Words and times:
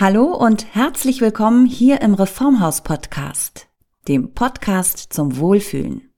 Hallo 0.00 0.26
und 0.26 0.76
herzlich 0.76 1.20
willkommen 1.20 1.66
hier 1.66 2.02
im 2.02 2.14
Reformhaus 2.14 2.82
Podcast, 2.82 3.66
dem 4.06 4.32
Podcast 4.32 5.12
zum 5.12 5.38
Wohlfühlen. 5.38 6.12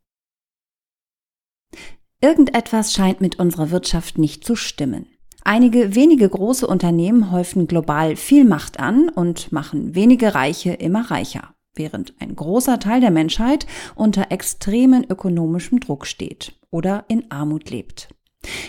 Irgendetwas 2.20 2.92
scheint 2.92 3.22
mit 3.22 3.38
unserer 3.38 3.70
Wirtschaft 3.70 4.18
nicht 4.18 4.44
zu 4.44 4.54
stimmen. 4.54 5.06
Einige 5.44 5.94
wenige 5.94 6.28
große 6.28 6.66
Unternehmen 6.66 7.32
häufen 7.32 7.66
global 7.66 8.16
viel 8.16 8.44
Macht 8.44 8.78
an 8.78 9.08
und 9.08 9.50
machen 9.50 9.94
wenige 9.94 10.34
Reiche 10.34 10.74
immer 10.74 11.10
reicher, 11.10 11.54
während 11.74 12.12
ein 12.20 12.36
großer 12.36 12.80
Teil 12.80 13.00
der 13.00 13.10
Menschheit 13.10 13.66
unter 13.94 14.30
extremen 14.30 15.06
ökonomischem 15.08 15.80
Druck 15.80 16.04
steht 16.06 16.52
oder 16.70 17.06
in 17.08 17.30
Armut 17.30 17.70
lebt. 17.70 18.14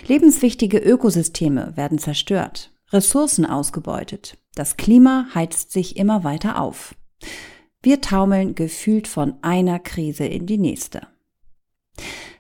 Lebenswichtige 0.08 0.78
Ökosysteme 0.78 1.76
werden 1.76 1.98
zerstört, 1.98 2.72
Ressourcen 2.94 3.46
ausgebeutet, 3.46 4.38
das 4.56 4.78
Klima 4.78 5.28
heizt 5.34 5.72
sich 5.72 5.98
immer 5.98 6.24
weiter 6.24 6.62
auf. 6.62 6.96
Wir 7.82 8.02
taumeln 8.02 8.54
gefühlt 8.56 9.08
von 9.08 9.36
einer 9.42 9.80
Krise 9.80 10.26
in 10.26 10.46
die 10.46 10.58
nächste. 10.58 11.08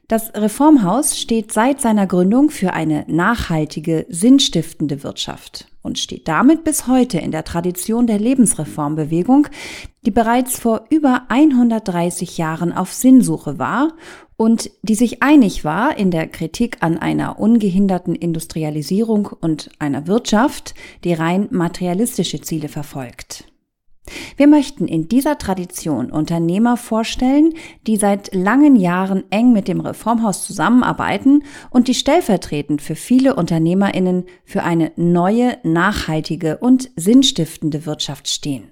Das 0.07 0.33
Reformhaus 0.33 1.17
steht 1.17 1.53
seit 1.53 1.79
seiner 1.79 2.05
Gründung 2.05 2.49
für 2.49 2.73
eine 2.73 3.05
nachhaltige, 3.07 4.05
sinnstiftende 4.09 5.03
Wirtschaft 5.03 5.67
und 5.81 5.99
steht 5.99 6.27
damit 6.27 6.65
bis 6.65 6.85
heute 6.85 7.17
in 7.17 7.31
der 7.31 7.45
Tradition 7.45 8.07
der 8.07 8.19
Lebensreformbewegung, 8.19 9.47
die 10.05 10.11
bereits 10.11 10.59
vor 10.59 10.83
über 10.89 11.23
130 11.29 12.37
Jahren 12.37 12.73
auf 12.73 12.91
Sinnsuche 12.91 13.57
war 13.57 13.93
und 14.41 14.71
die 14.81 14.95
sich 14.95 15.21
einig 15.21 15.65
war 15.65 15.95
in 15.99 16.09
der 16.09 16.25
Kritik 16.25 16.77
an 16.79 16.97
einer 16.97 17.39
ungehinderten 17.39 18.15
Industrialisierung 18.15 19.29
und 19.39 19.69
einer 19.77 20.07
Wirtschaft, 20.07 20.73
die 21.03 21.13
rein 21.13 21.47
materialistische 21.51 22.41
Ziele 22.41 22.67
verfolgt. 22.67 23.43
Wir 24.37 24.47
möchten 24.47 24.87
in 24.87 25.07
dieser 25.07 25.37
Tradition 25.37 26.11
Unternehmer 26.11 26.75
vorstellen, 26.75 27.53
die 27.85 27.97
seit 27.97 28.33
langen 28.33 28.75
Jahren 28.75 29.25
eng 29.29 29.53
mit 29.53 29.67
dem 29.67 29.79
Reformhaus 29.79 30.43
zusammenarbeiten 30.43 31.43
und 31.69 31.87
die 31.87 31.93
stellvertretend 31.93 32.81
für 32.81 32.95
viele 32.95 33.35
Unternehmerinnen 33.35 34.25
für 34.43 34.63
eine 34.63 34.91
neue, 34.95 35.59
nachhaltige 35.61 36.57
und 36.57 36.89
sinnstiftende 36.95 37.85
Wirtschaft 37.85 38.27
stehen. 38.27 38.71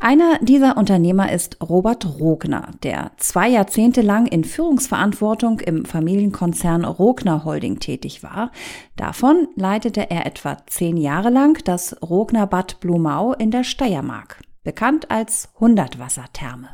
Einer 0.00 0.38
dieser 0.40 0.76
Unternehmer 0.76 1.32
ist 1.32 1.58
Robert 1.62 2.18
Rogner, 2.18 2.70
der 2.82 3.12
zwei 3.16 3.48
Jahrzehnte 3.48 4.02
lang 4.02 4.26
in 4.26 4.44
Führungsverantwortung 4.44 5.60
im 5.60 5.84
Familienkonzern 5.84 6.84
Rogner 6.84 7.44
Holding 7.44 7.78
tätig 7.78 8.22
war. 8.22 8.50
Davon 8.96 9.48
leitete 9.54 10.10
er 10.10 10.26
etwa 10.26 10.58
zehn 10.66 10.96
Jahre 10.96 11.30
lang 11.30 11.62
das 11.64 11.96
Rogner 12.02 12.46
Bad 12.46 12.80
Blumau 12.80 13.32
in 13.32 13.50
der 13.50 13.64
Steiermark, 13.64 14.42
bekannt 14.62 15.10
als 15.10 15.50
Hundertwassertherme. 15.58 16.68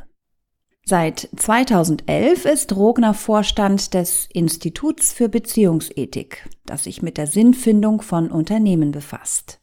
Seit 0.85 1.29
2011 1.35 2.45
ist 2.45 2.75
Rogner 2.75 3.13
Vorstand 3.13 3.93
des 3.93 4.27
Instituts 4.33 5.13
für 5.13 5.29
Beziehungsethik, 5.29 6.49
das 6.65 6.85
sich 6.85 7.03
mit 7.03 7.19
der 7.19 7.27
Sinnfindung 7.27 8.01
von 8.01 8.31
Unternehmen 8.31 8.91
befasst. 8.91 9.59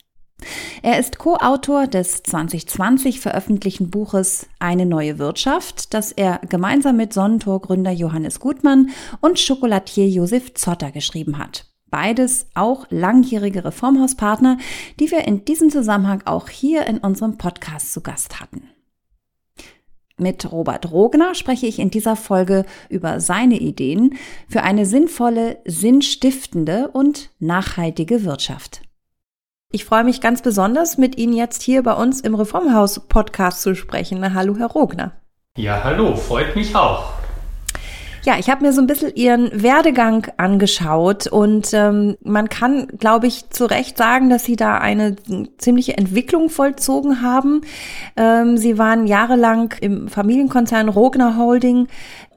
Er 0.83 0.99
ist 0.99 1.19
Co-Autor 1.19 1.87
des 1.87 2.23
2020 2.23 3.21
veröffentlichten 3.21 3.91
Buches 3.91 4.47
Eine 4.59 4.87
neue 4.87 5.19
Wirtschaft, 5.19 5.95
das 5.95 6.13
er 6.13 6.41
gemeinsam 6.49 6.97
mit 6.97 7.13
Sonnentor-Gründer 7.13 7.91
Johannes 7.91 8.41
Gutmann 8.41 8.91
und 9.21 9.39
Schokolatier 9.39 10.09
Josef 10.09 10.55
Zotter 10.55 10.93
geschrieben 10.93 11.39
hat. 11.39 11.67
Beides 11.89 12.47
auch 12.55 12.87
langjährige 12.91 13.65
Reformhauspartner, 13.65 14.59
die 15.01 15.11
wir 15.11 15.27
in 15.27 15.45
diesem 15.45 15.71
Zusammenhang 15.71 16.23
auch 16.25 16.49
hier 16.49 16.87
in 16.87 16.99
unserem 16.99 17.39
Podcast 17.39 17.93
zu 17.93 18.01
Gast 18.03 18.41
hatten. 18.41 18.69
Mit 20.19 20.51
Robert 20.51 20.91
Rogner 20.91 21.35
spreche 21.35 21.67
ich 21.67 21.79
in 21.79 21.91
dieser 21.91 22.17
Folge 22.17 22.65
über 22.89 23.21
seine 23.21 23.59
Ideen 23.59 24.15
für 24.49 24.63
eine 24.63 24.87
sinnvolle, 24.87 25.59
sinnstiftende 25.67 26.89
und 26.89 27.31
nachhaltige 27.39 28.25
Wirtschaft. 28.25 28.86
Ich 29.77 29.85
freue 29.85 30.05
mich 30.05 30.23
ganz 30.23 30.41
besonders, 30.41 30.97
mit 30.97 31.19
Ihnen 31.19 31.35
jetzt 31.35 31.61
hier 31.61 31.83
bei 31.83 31.93
uns 31.93 32.23
im 32.23 32.35
Reformhaus 32.35 32.99
Podcast 32.99 33.61
zu 33.61 33.75
sprechen. 33.75 34.33
Hallo, 34.33 34.57
Herr 34.57 34.69
Rogner. 34.69 35.13
Ja, 35.59 35.85
hallo, 35.85 36.17
freut 36.17 36.57
mich 36.57 36.75
auch. 36.75 37.13
Ja, 38.27 38.39
ich 38.39 38.49
habe 38.49 38.65
mir 38.65 38.73
so 38.73 38.81
ein 38.81 38.87
bisschen 38.87 39.15
Ihren 39.15 39.63
Werdegang 39.63 40.29
angeschaut 40.39 41.27
und 41.27 41.75
ähm, 41.75 42.17
man 42.25 42.49
kann, 42.49 42.89
glaube 42.99 43.27
ich, 43.27 43.51
zu 43.51 43.67
Recht 43.67 43.99
sagen, 43.99 44.31
dass 44.31 44.45
Sie 44.45 44.57
da 44.57 44.79
eine 44.79 45.15
ziemliche 45.59 45.99
Entwicklung 45.99 46.49
vollzogen 46.49 47.21
haben. 47.21 47.61
Ähm, 48.17 48.57
Sie 48.57 48.79
waren 48.79 49.07
jahrelang 49.07 49.75
im 49.81 50.09
Familienkonzern 50.09 50.89
Rogner 50.89 51.37
Holding 51.37 51.87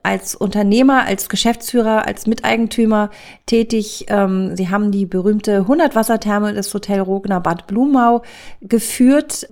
als 0.04 0.36
Unternehmer, 0.36 1.06
als 1.06 1.30
Geschäftsführer, 1.30 2.08
als 2.08 2.28
Miteigentümer 2.28 3.10
tätig. 3.46 4.06
Ähm, 4.08 4.56
Sie 4.56 4.70
haben 4.70 4.92
die 4.92 5.06
berühmte 5.06 5.58
100 5.60 5.96
Wassertherme 5.96 6.54
des 6.54 6.74
Hotel 6.74 7.00
Rogner 7.02 7.40
Bad 7.40 7.68
Blumau 7.68 8.24
geführt 8.62 9.48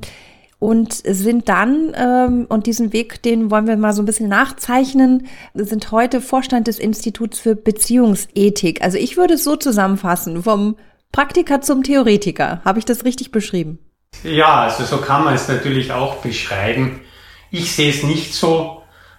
und 0.59 0.93
sind 0.93 1.49
dann, 1.49 1.93
ähm, 1.95 2.45
und 2.49 2.65
diesen 2.65 2.91
Weg, 2.91 3.21
den 3.21 3.51
wollen 3.51 3.67
wir 3.67 3.77
mal 3.77 3.93
so 3.93 4.01
ein 4.01 4.05
bisschen 4.05 4.29
nachzeichnen, 4.29 5.27
sind 5.53 5.91
heute 5.91 6.19
Vorstand 6.19 6.67
des 6.67 6.79
Instituts 6.79 7.39
für 7.39 7.55
Beziehungsethik. 7.55 8.81
Also 8.81 8.97
ich 8.97 9.17
würde 9.17 9.35
es 9.35 9.43
so 9.43 9.55
zusammenfassen, 9.55 10.43
vom 10.43 10.75
Praktiker 11.11 11.61
zum 11.61 11.83
Theoretiker. 11.83 12.61
Habe 12.65 12.79
ich 12.79 12.85
das 12.85 13.05
richtig 13.05 13.31
beschrieben? 13.31 13.79
Ja, 14.23 14.61
also 14.61 14.83
so 14.83 14.97
kann 14.97 15.23
man 15.23 15.35
es 15.35 15.47
natürlich 15.47 15.91
auch 15.91 16.15
beschreiben. 16.17 17.01
Ich 17.51 17.73
sehe 17.73 17.91
es 17.91 18.03
nicht 18.03 18.33
so. 18.33 18.76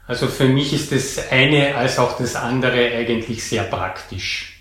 Also 0.09 0.27
für 0.27 0.49
mich 0.49 0.73
ist 0.73 0.91
das 0.91 1.31
eine 1.31 1.77
als 1.77 1.99
auch 1.99 2.17
das 2.17 2.35
andere 2.35 2.93
eigentlich 2.97 3.45
sehr 3.45 3.65
praktisch. 3.65 4.55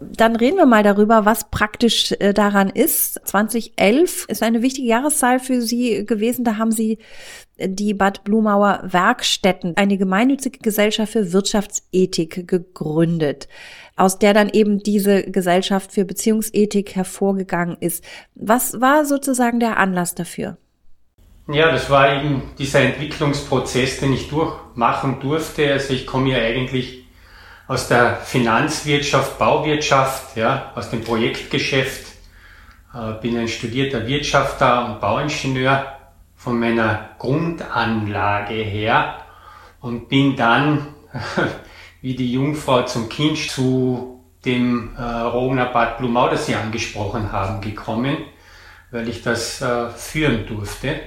Dann 0.00 0.36
reden 0.36 0.56
wir 0.56 0.66
mal 0.66 0.82
darüber, 0.82 1.26
was 1.26 1.50
praktisch 1.50 2.12
äh, 2.18 2.32
daran 2.32 2.70
ist. 2.70 3.20
2011 3.24 4.26
ist 4.28 4.42
eine 4.42 4.62
wichtige 4.62 4.88
Jahreszahl 4.88 5.38
für 5.38 5.60
Sie 5.60 6.04
gewesen. 6.04 6.44
Da 6.44 6.56
haben 6.56 6.70
Sie 6.70 6.98
äh, 7.56 7.68
die 7.68 7.92
Bad 7.92 8.24
Blumauer 8.24 8.80
Werkstätten, 8.84 9.76
eine 9.76 9.98
gemeinnützige 9.98 10.58
Gesellschaft 10.60 11.12
für 11.12 11.32
Wirtschaftsethik 11.32 12.48
gegründet, 12.48 13.48
aus 13.96 14.18
der 14.18 14.32
dann 14.32 14.48
eben 14.48 14.82
diese 14.82 15.24
Gesellschaft 15.24 15.92
für 15.92 16.06
Beziehungsethik 16.06 16.94
hervorgegangen 16.94 17.76
ist. 17.80 18.02
Was 18.34 18.80
war 18.80 19.04
sozusagen 19.04 19.60
der 19.60 19.76
Anlass 19.76 20.14
dafür? 20.14 20.56
Ja, 21.48 21.70
das 21.70 21.90
war 21.90 22.12
eben 22.12 22.42
dieser 22.58 22.80
Entwicklungsprozess, 22.80 24.00
den 24.00 24.12
ich 24.12 24.28
durchmachen 24.28 25.20
durfte. 25.20 25.72
Also 25.72 25.94
ich 25.94 26.04
komme 26.04 26.30
ja 26.30 26.38
eigentlich 26.38 27.04
aus 27.68 27.86
der 27.86 28.16
Finanzwirtschaft, 28.16 29.38
Bauwirtschaft, 29.38 30.36
ja, 30.36 30.72
aus 30.74 30.90
dem 30.90 31.04
Projektgeschäft, 31.04 32.08
äh, 32.92 33.12
bin 33.22 33.38
ein 33.38 33.46
studierter 33.46 34.08
Wirtschafter 34.08 34.86
und 34.86 35.00
Bauingenieur 35.00 35.86
von 36.34 36.58
meiner 36.58 37.10
Grundanlage 37.18 38.54
her 38.54 39.18
und 39.80 40.08
bin 40.08 40.34
dann 40.34 40.88
wie 42.02 42.16
die 42.16 42.32
Jungfrau 42.32 42.82
zum 42.82 43.08
Kind 43.08 43.38
zu 43.38 44.20
dem 44.44 44.96
äh, 44.96 45.00
Rogner 45.00 45.66
Bad 45.66 45.98
Blumau, 45.98 46.28
das 46.28 46.46
Sie 46.46 46.56
angesprochen 46.56 47.30
haben, 47.30 47.60
gekommen, 47.60 48.16
weil 48.90 49.08
ich 49.08 49.22
das 49.22 49.60
äh, 49.62 49.90
führen 49.90 50.44
durfte 50.48 50.98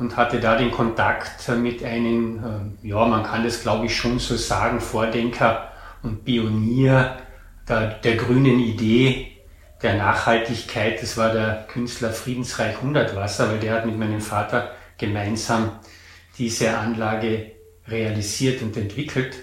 und 0.00 0.16
hatte 0.16 0.40
da 0.40 0.56
den 0.56 0.70
Kontakt 0.70 1.46
mit 1.58 1.84
einem, 1.84 2.74
äh, 2.82 2.88
ja, 2.88 3.06
man 3.06 3.22
kann 3.22 3.44
das 3.44 3.62
glaube 3.62 3.86
ich 3.86 3.94
schon 3.94 4.18
so 4.18 4.34
sagen, 4.34 4.80
Vordenker 4.80 5.70
und 6.02 6.24
Pionier 6.24 7.18
der, 7.68 7.90
der 7.98 8.16
grünen 8.16 8.58
Idee 8.58 9.36
der 9.82 9.96
Nachhaltigkeit. 9.96 11.02
Das 11.02 11.18
war 11.18 11.32
der 11.32 11.66
Künstler 11.68 12.10
Friedensreich 12.10 12.80
Hundertwasser, 12.80 13.50
weil 13.50 13.60
der 13.60 13.74
hat 13.74 13.86
mit 13.86 13.98
meinem 13.98 14.22
Vater 14.22 14.70
gemeinsam 14.96 15.72
diese 16.38 16.76
Anlage 16.78 17.52
realisiert 17.86 18.62
und 18.62 18.76
entwickelt. 18.78 19.36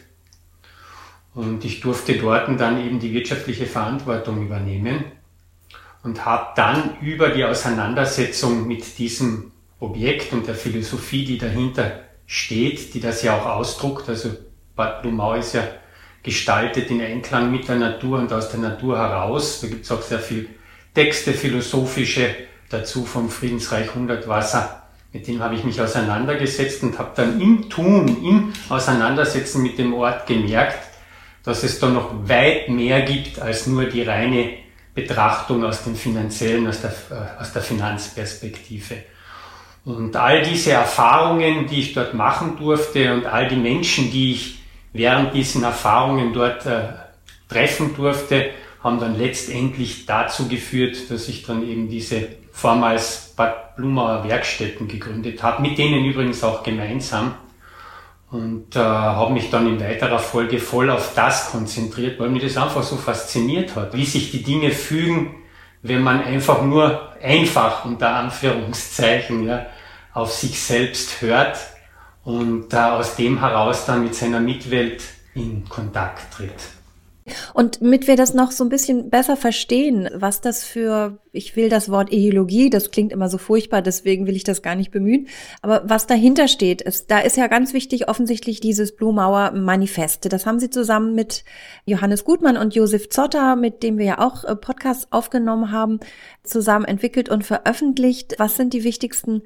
Und 1.35 1.63
ich 1.65 1.81
durfte 1.81 2.17
dort 2.17 2.47
dann 2.59 2.83
eben 2.83 2.99
die 2.99 3.13
wirtschaftliche 3.13 3.67
Verantwortung 3.67 4.43
übernehmen 4.43 5.05
und 6.01 6.25
habe 6.25 6.47
dann 6.55 6.97
über 7.01 7.29
die 7.29 7.45
Auseinandersetzung 7.45 8.65
mit 8.67 8.97
diesem 8.97 9.51
Objekt 9.79 10.33
und 10.33 10.47
der 10.47 10.55
Philosophie, 10.55 11.25
die 11.25 11.37
dahinter 11.37 11.99
steht, 12.25 12.93
die 12.93 12.99
das 12.99 13.21
ja 13.23 13.37
auch 13.37 13.45
ausdruckt. 13.45 14.09
Also 14.09 14.29
Bad 14.75 15.01
Blumau 15.01 15.35
ist 15.35 15.53
ja 15.53 15.63
gestaltet 16.23 16.89
in 16.89 17.01
Einklang 17.01 17.51
mit 17.51 17.67
der 17.67 17.77
Natur 17.77 18.19
und 18.19 18.33
aus 18.33 18.49
der 18.49 18.59
Natur 18.59 18.97
heraus. 18.97 19.61
Da 19.61 19.67
gibt 19.67 19.85
es 19.85 19.91
auch 19.91 20.01
sehr 20.01 20.19
viel 20.19 20.49
Texte, 20.93 21.33
philosophische 21.33 22.35
dazu 22.69 23.05
vom 23.05 23.29
Friedensreich 23.29 23.93
Hundertwasser. 23.93 24.83
Mit 25.13 25.27
dem 25.27 25.41
habe 25.41 25.55
ich 25.55 25.63
mich 25.63 25.79
auseinandergesetzt 25.79 26.83
und 26.83 26.99
habe 26.99 27.11
dann 27.15 27.39
im 27.39 27.69
Tun, 27.69 28.07
im 28.23 28.53
Auseinandersetzen 28.67 29.63
mit 29.63 29.77
dem 29.77 29.93
Ort 29.93 30.27
gemerkt, 30.27 30.83
dass 31.43 31.63
es 31.63 31.79
da 31.79 31.87
noch 31.87 32.27
weit 32.27 32.67
mehr 32.67 33.01
gibt 33.03 33.39
als 33.39 33.67
nur 33.67 33.85
die 33.85 34.01
reine 34.01 34.49
Betrachtung 34.93 35.63
aus 35.63 35.83
dem 35.83 35.95
finanziellen, 35.95 36.67
aus 36.67 36.81
der, 36.81 36.91
äh, 37.09 37.41
aus 37.41 37.53
der 37.53 37.61
Finanzperspektive. 37.61 38.95
Und 39.87 40.17
all 40.17 40.41
diese 40.41 40.71
Erfahrungen, 40.71 41.65
die 41.65 41.79
ich 41.79 41.93
dort 41.93 42.13
machen 42.13 42.57
durfte 42.59 43.13
und 43.13 43.25
all 43.25 43.47
die 43.47 43.55
Menschen, 43.55 44.11
die 44.11 44.33
ich 44.33 44.59
während 44.91 45.33
diesen 45.33 45.63
Erfahrungen 45.63 46.33
dort 46.33 46.65
äh, 46.65 46.89
treffen 47.47 47.95
durfte, 47.95 48.49
haben 48.83 48.99
dann 48.99 49.17
letztendlich 49.17 50.05
dazu 50.05 50.49
geführt, 50.49 51.09
dass 51.09 51.29
ich 51.29 51.43
dann 51.43 51.65
eben 51.65 51.87
diese 51.87 52.27
vormals 52.51 53.33
Bad 53.37 53.77
Blumauer 53.77 54.27
Werkstätten 54.27 54.89
gegründet 54.89 55.41
habe, 55.41 55.61
mit 55.61 55.77
denen 55.77 56.03
übrigens 56.03 56.43
auch 56.43 56.63
gemeinsam. 56.63 57.35
Und 58.29 58.75
äh, 58.75 58.79
habe 58.79 59.31
mich 59.31 59.49
dann 59.49 59.67
in 59.67 59.79
weiterer 59.79 60.19
Folge 60.19 60.59
voll 60.59 60.89
auf 60.89 61.13
das 61.15 61.51
konzentriert, 61.51 62.19
weil 62.19 62.27
mich 62.27 62.43
das 62.43 62.57
einfach 62.57 62.83
so 62.83 62.97
fasziniert 62.97 63.73
hat, 63.77 63.93
wie 63.93 64.03
sich 64.03 64.31
die 64.31 64.43
Dinge 64.43 64.71
fügen, 64.71 65.35
wenn 65.81 66.01
man 66.01 66.21
einfach 66.25 66.61
nur 66.61 67.13
einfach 67.23 67.85
unter 67.85 68.13
Anführungszeichen 68.13 69.47
ja, 69.47 69.67
auf 70.17 70.33
sich 70.33 70.59
selbst 70.59 71.21
hört 71.21 71.57
und 72.23 72.73
äh, 72.73 72.77
aus 72.77 73.15
dem 73.15 73.39
heraus 73.39 73.85
dann 73.85 74.03
mit 74.03 74.15
seiner 74.15 74.39
Mitwelt 74.39 75.03
in 75.35 75.69
Kontakt 75.69 76.33
tritt. 76.33 76.55
Und 77.53 77.81
mit 77.81 78.07
wir 78.07 78.15
das 78.15 78.33
noch 78.33 78.51
so 78.51 78.63
ein 78.63 78.69
bisschen 78.69 79.09
besser 79.09 79.35
verstehen, 79.35 80.09
was 80.13 80.39
das 80.39 80.63
für, 80.63 81.19
ich 81.33 81.57
will 81.57 81.67
das 81.67 81.89
Wort 81.89 82.11
Ideologie, 82.11 82.69
das 82.69 82.89
klingt 82.89 83.11
immer 83.11 83.27
so 83.29 83.37
furchtbar, 83.37 83.81
deswegen 83.81 84.27
will 84.27 84.35
ich 84.35 84.45
das 84.45 84.61
gar 84.61 84.75
nicht 84.75 84.91
bemühen, 84.91 85.27
aber 85.61 85.83
was 85.85 86.07
dahinter 86.07 86.47
steht, 86.47 86.81
ist, 86.81 87.11
da 87.11 87.19
ist 87.19 87.35
ja 87.35 87.47
ganz 87.47 87.73
wichtig 87.73 88.07
offensichtlich 88.07 88.61
dieses 88.61 88.95
Blumauer 88.95 89.51
Manifest. 89.51 90.31
Das 90.31 90.45
haben 90.45 90.59
Sie 90.59 90.69
zusammen 90.69 91.15
mit 91.15 91.43
Johannes 91.85 92.23
Gutmann 92.23 92.55
und 92.55 92.75
Josef 92.75 93.09
Zotter, 93.09 93.57
mit 93.57 93.83
dem 93.83 93.97
wir 93.97 94.05
ja 94.05 94.19
auch 94.19 94.45
äh, 94.45 94.55
Podcasts 94.55 95.07
aufgenommen 95.11 95.71
haben, 95.71 95.99
zusammen 96.43 96.85
entwickelt 96.85 97.27
und 97.27 97.45
veröffentlicht. 97.45 98.35
Was 98.37 98.55
sind 98.55 98.73
die 98.73 98.85
wichtigsten 98.85 99.41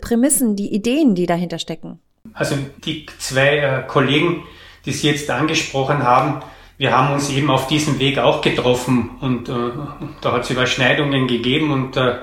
Prämissen, 0.00 0.56
die 0.56 0.74
Ideen, 0.74 1.14
die 1.14 1.26
dahinter 1.26 1.58
stecken? 1.58 2.00
Also 2.32 2.56
die 2.84 3.06
zwei 3.18 3.58
äh, 3.58 3.82
Kollegen, 3.86 4.42
die 4.84 4.92
Sie 4.92 5.08
jetzt 5.08 5.30
angesprochen 5.30 6.02
haben, 6.02 6.42
wir 6.78 6.96
haben 6.96 7.12
uns 7.12 7.28
eben 7.30 7.50
auf 7.50 7.66
diesem 7.66 7.98
Weg 7.98 8.18
auch 8.18 8.40
getroffen 8.40 9.10
und 9.20 9.48
äh, 9.50 9.52
da 10.22 10.32
hat 10.32 10.44
es 10.44 10.50
Überschneidungen 10.50 11.26
gegeben 11.26 11.72
und 11.72 11.96
äh, 11.96 12.14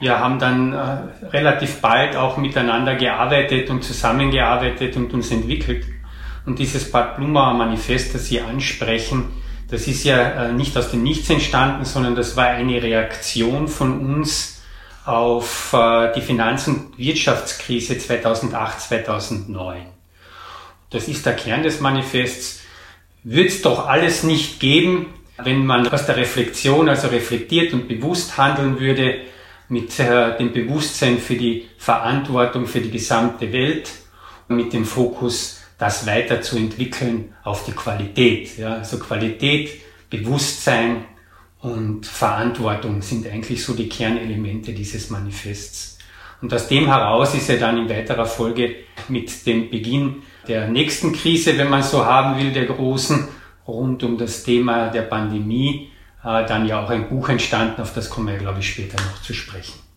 wir 0.00 0.18
haben 0.18 0.38
dann 0.38 0.72
äh, 0.72 1.26
relativ 1.26 1.80
bald 1.80 2.16
auch 2.16 2.36
miteinander 2.36 2.94
gearbeitet 2.94 3.68
und 3.68 3.82
zusammengearbeitet 3.84 4.96
und 4.96 5.12
uns 5.12 5.30
entwickelt. 5.30 5.84
Und 6.46 6.58
dieses 6.58 6.90
Bad 6.90 7.16
Blumauer 7.16 7.52
Manifest, 7.52 8.14
das 8.14 8.26
Sie 8.26 8.40
ansprechen, 8.40 9.26
das 9.70 9.86
ist 9.86 10.04
ja 10.04 10.46
äh, 10.46 10.52
nicht 10.52 10.76
aus 10.78 10.90
dem 10.90 11.02
Nichts 11.02 11.28
entstanden, 11.28 11.84
sondern 11.84 12.14
das 12.14 12.36
war 12.36 12.46
eine 12.46 12.82
Reaktion 12.82 13.68
von 13.68 14.00
uns 14.00 14.57
auf 15.08 15.72
äh, 15.72 16.12
die 16.14 16.20
Finanz- 16.20 16.68
und 16.68 16.98
Wirtschaftskrise 16.98 17.98
2008, 17.98 18.80
2009. 18.80 19.86
Das 20.90 21.08
ist 21.08 21.24
der 21.24 21.34
Kern 21.34 21.62
des 21.62 21.80
Manifests 21.80 22.60
wird 23.24 23.48
es 23.48 23.62
doch 23.62 23.86
alles 23.86 24.22
nicht 24.22 24.60
geben, 24.60 25.06
wenn 25.42 25.66
man 25.66 25.88
aus 25.88 26.06
der 26.06 26.16
Reflexion, 26.16 26.88
also 26.88 27.08
reflektiert 27.08 27.72
und 27.72 27.88
bewusst 27.88 28.38
handeln 28.38 28.80
würde, 28.80 29.20
mit 29.68 29.98
äh, 29.98 30.36
dem 30.36 30.52
Bewusstsein 30.52 31.18
für 31.18 31.34
die 31.34 31.68
Verantwortung 31.78 32.66
für 32.66 32.80
die 32.80 32.90
gesamte 32.90 33.52
Welt, 33.52 33.90
mit 34.48 34.72
dem 34.72 34.84
Fokus, 34.84 35.60
das 35.78 36.06
weiterzuentwickeln 36.06 37.34
auf 37.44 37.64
die 37.64 37.72
Qualität. 37.72 38.56
Ja, 38.58 38.74
also 38.76 38.98
Qualität, 38.98 39.70
Bewusstsein 40.10 41.04
und 41.60 42.06
Verantwortung 42.06 43.02
sind 43.02 43.26
eigentlich 43.26 43.64
so 43.64 43.74
die 43.74 43.88
Kernelemente 43.88 44.72
dieses 44.72 45.10
Manifests. 45.10 45.98
Und 46.40 46.54
aus 46.54 46.68
dem 46.68 46.86
heraus 46.86 47.34
ist 47.34 47.48
er 47.50 47.58
dann 47.58 47.78
in 47.78 47.88
weiterer 47.88 48.26
Folge 48.26 48.76
mit 49.08 49.44
dem 49.46 49.70
Beginn 49.70 50.22
der 50.46 50.68
nächsten 50.68 51.12
Krise, 51.12 51.58
wenn 51.58 51.68
man 51.68 51.82
so 51.82 52.04
haben 52.04 52.38
will, 52.38 52.52
der 52.52 52.66
großen, 52.66 53.28
rund 53.66 54.02
um 54.04 54.16
das 54.16 54.44
Thema 54.44 54.88
der 54.88 55.02
Pandemie, 55.02 55.90
äh, 56.24 56.46
dann 56.46 56.66
ja 56.66 56.82
auch 56.82 56.90
ein 56.90 57.08
Buch 57.08 57.28
entstanden, 57.28 57.82
auf 57.82 57.92
das 57.92 58.08
kommen 58.08 58.28
wir, 58.28 58.38
glaube 58.38 58.60
ich, 58.60 58.70
später 58.70 58.96
noch 59.02 59.20
zu 59.22 59.34
sprechen. 59.34 59.87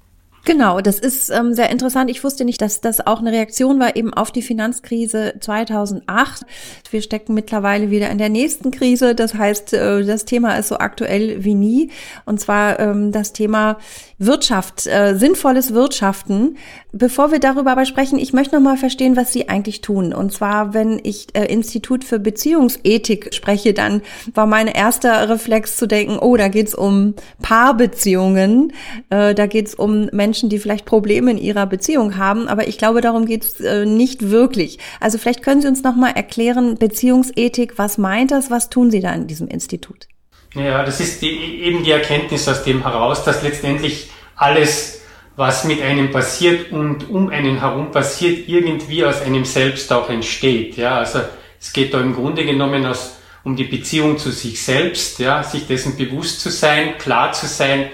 Genau, 0.43 0.81
das 0.81 0.97
ist 0.97 1.29
ähm, 1.29 1.53
sehr 1.53 1.69
interessant. 1.69 2.09
Ich 2.09 2.23
wusste 2.23 2.45
nicht, 2.45 2.61
dass 2.61 2.81
das 2.81 3.05
auch 3.05 3.19
eine 3.19 3.31
Reaktion 3.31 3.79
war 3.79 3.95
eben 3.95 4.11
auf 4.11 4.31
die 4.31 4.41
Finanzkrise 4.41 5.35
2008. 5.39 6.45
Wir 6.89 7.01
stecken 7.03 7.35
mittlerweile 7.35 7.91
wieder 7.91 8.09
in 8.09 8.17
der 8.17 8.29
nächsten 8.29 8.71
Krise. 8.71 9.13
Das 9.13 9.35
heißt, 9.35 9.73
äh, 9.73 10.03
das 10.03 10.25
Thema 10.25 10.55
ist 10.55 10.69
so 10.69 10.79
aktuell 10.79 11.43
wie 11.43 11.53
nie. 11.53 11.91
Und 12.25 12.39
zwar 12.39 12.79
ähm, 12.79 13.11
das 13.11 13.33
Thema 13.33 13.77
Wirtschaft, 14.17 14.87
äh, 14.87 15.15
sinnvolles 15.15 15.75
Wirtschaften. 15.75 16.57
Bevor 16.91 17.31
wir 17.31 17.39
darüber 17.39 17.73
aber 17.73 17.85
sprechen, 17.85 18.17
ich 18.17 18.33
möchte 18.33 18.55
noch 18.55 18.63
mal 18.63 18.77
verstehen, 18.77 19.15
was 19.15 19.31
Sie 19.31 19.47
eigentlich 19.47 19.81
tun. 19.81 20.11
Und 20.11 20.33
zwar, 20.33 20.73
wenn 20.73 20.99
ich 21.03 21.27
äh, 21.33 21.45
Institut 21.45 22.03
für 22.03 22.17
Beziehungsethik 22.17 23.33
spreche, 23.33 23.73
dann 23.73 24.01
war 24.33 24.47
mein 24.47 24.67
erster 24.67 25.29
Reflex 25.29 25.77
zu 25.77 25.87
denken, 25.87 26.17
oh, 26.19 26.35
da 26.35 26.47
geht's 26.47 26.73
um 26.73 27.13
Paarbeziehungen, 27.43 28.73
äh, 29.11 29.35
da 29.35 29.45
geht's 29.45 29.75
um 29.75 30.09
Menschen, 30.11 30.30
die 30.33 30.59
vielleicht 30.59 30.85
Probleme 30.85 31.31
in 31.31 31.37
ihrer 31.37 31.65
Beziehung 31.65 32.17
haben. 32.17 32.47
Aber 32.47 32.67
ich 32.67 32.77
glaube, 32.77 33.01
darum 33.01 33.25
geht's 33.25 33.59
äh, 33.59 33.85
nicht 33.85 34.29
wirklich. 34.29 34.79
Also 34.99 35.17
vielleicht 35.17 35.43
können 35.43 35.61
Sie 35.61 35.67
uns 35.67 35.83
noch 35.83 35.95
mal 35.95 36.11
erklären, 36.11 36.77
Beziehungsethik, 36.77 37.77
was 37.77 37.97
meint 37.97 38.31
das, 38.31 38.49
was 38.49 38.69
tun 38.69 38.91
Sie 38.91 38.99
da 38.99 39.13
in 39.13 39.27
diesem 39.27 39.47
Institut? 39.47 40.07
Ja, 40.53 40.83
das 40.83 40.99
ist 40.99 41.21
die, 41.21 41.61
eben 41.61 41.83
die 41.83 41.91
Erkenntnis 41.91 42.47
aus 42.47 42.63
dem 42.63 42.81
heraus, 42.83 43.23
dass 43.23 43.41
letztendlich 43.41 44.09
alles, 44.35 45.01
was 45.35 45.63
mit 45.63 45.81
einem 45.81 46.11
passiert 46.11 46.71
und 46.71 47.09
um 47.09 47.29
einen 47.29 47.59
herum 47.59 47.91
passiert, 47.91 48.49
irgendwie 48.49 49.05
aus 49.05 49.21
einem 49.21 49.45
selbst 49.45 49.91
auch 49.93 50.09
entsteht. 50.09 50.75
Ja, 50.75 50.97
also 50.97 51.19
es 51.59 51.71
geht 51.71 51.93
da 51.93 52.01
im 52.01 52.13
Grunde 52.13 52.43
genommen 52.43 52.85
aus, 52.85 53.17
um 53.43 53.55
die 53.55 53.63
Beziehung 53.63 54.17
zu 54.17 54.31
sich 54.31 54.61
selbst, 54.61 55.19
ja, 55.19 55.43
sich 55.43 55.67
dessen 55.67 55.95
bewusst 55.95 56.41
zu 56.41 56.49
sein, 56.49 56.97
klar 56.97 57.31
zu 57.31 57.47
sein, 57.47 57.89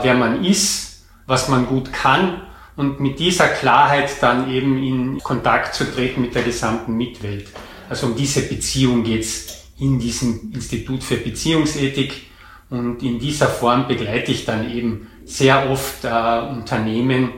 wer 0.00 0.14
man 0.14 0.44
ist, 0.44 0.95
was 1.26 1.48
man 1.48 1.66
gut 1.66 1.92
kann 1.92 2.42
und 2.76 3.00
mit 3.00 3.18
dieser 3.18 3.48
Klarheit 3.48 4.10
dann 4.20 4.50
eben 4.50 4.82
in 4.82 5.18
Kontakt 5.22 5.74
zu 5.74 5.84
treten 5.84 6.20
mit 6.20 6.34
der 6.34 6.42
gesamten 6.42 6.96
Mitwelt. 6.96 7.48
Also 7.88 8.08
um 8.08 8.16
diese 8.16 8.42
Beziehung 8.42 9.02
geht's 9.02 9.66
in 9.78 9.98
diesem 9.98 10.52
Institut 10.54 11.02
für 11.02 11.16
Beziehungsethik 11.16 12.26
und 12.70 13.02
in 13.02 13.18
dieser 13.18 13.46
Form 13.46 13.86
begleite 13.86 14.32
ich 14.32 14.44
dann 14.44 14.70
eben 14.70 15.08
sehr 15.24 15.70
oft 15.70 16.04
äh, 16.04 16.08
Unternehmen, 16.08 17.30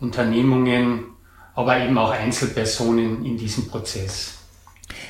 Unternehmungen, 0.00 1.06
aber 1.54 1.78
eben 1.78 1.96
auch 1.98 2.10
Einzelpersonen 2.10 3.24
in 3.24 3.36
diesem 3.36 3.68
Prozess. 3.68 4.43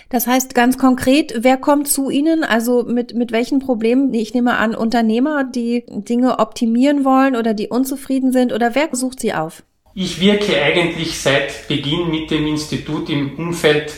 Das 0.08 0.26
heißt 0.26 0.54
ganz 0.54 0.78
konkret, 0.78 1.34
wer 1.38 1.56
kommt 1.56 1.88
zu 1.88 2.11
Ihnen? 2.11 2.44
Also 2.44 2.84
mit, 2.84 3.14
mit 3.14 3.32
welchen 3.32 3.58
Problemen? 3.58 4.12
Ich 4.14 4.34
nehme 4.34 4.56
an, 4.56 4.75
Unternehmer, 4.75 5.44
die 5.44 5.84
Dinge 5.88 6.38
optimieren 6.38 7.04
wollen 7.04 7.37
oder 7.37 7.54
die 7.54 7.68
unzufrieden 7.68 8.32
sind 8.32 8.52
oder 8.52 8.75
wer 8.75 8.88
sucht 8.92 9.20
Sie 9.20 9.32
auf? 9.34 9.62
Ich 9.94 10.20
wirke 10.20 10.61
eigentlich 10.61 11.18
seit 11.20 11.68
Beginn 11.68 12.11
mit 12.11 12.30
dem 12.30 12.46
Institut 12.46 13.08
im 13.11 13.38
Umfeld 13.38 13.92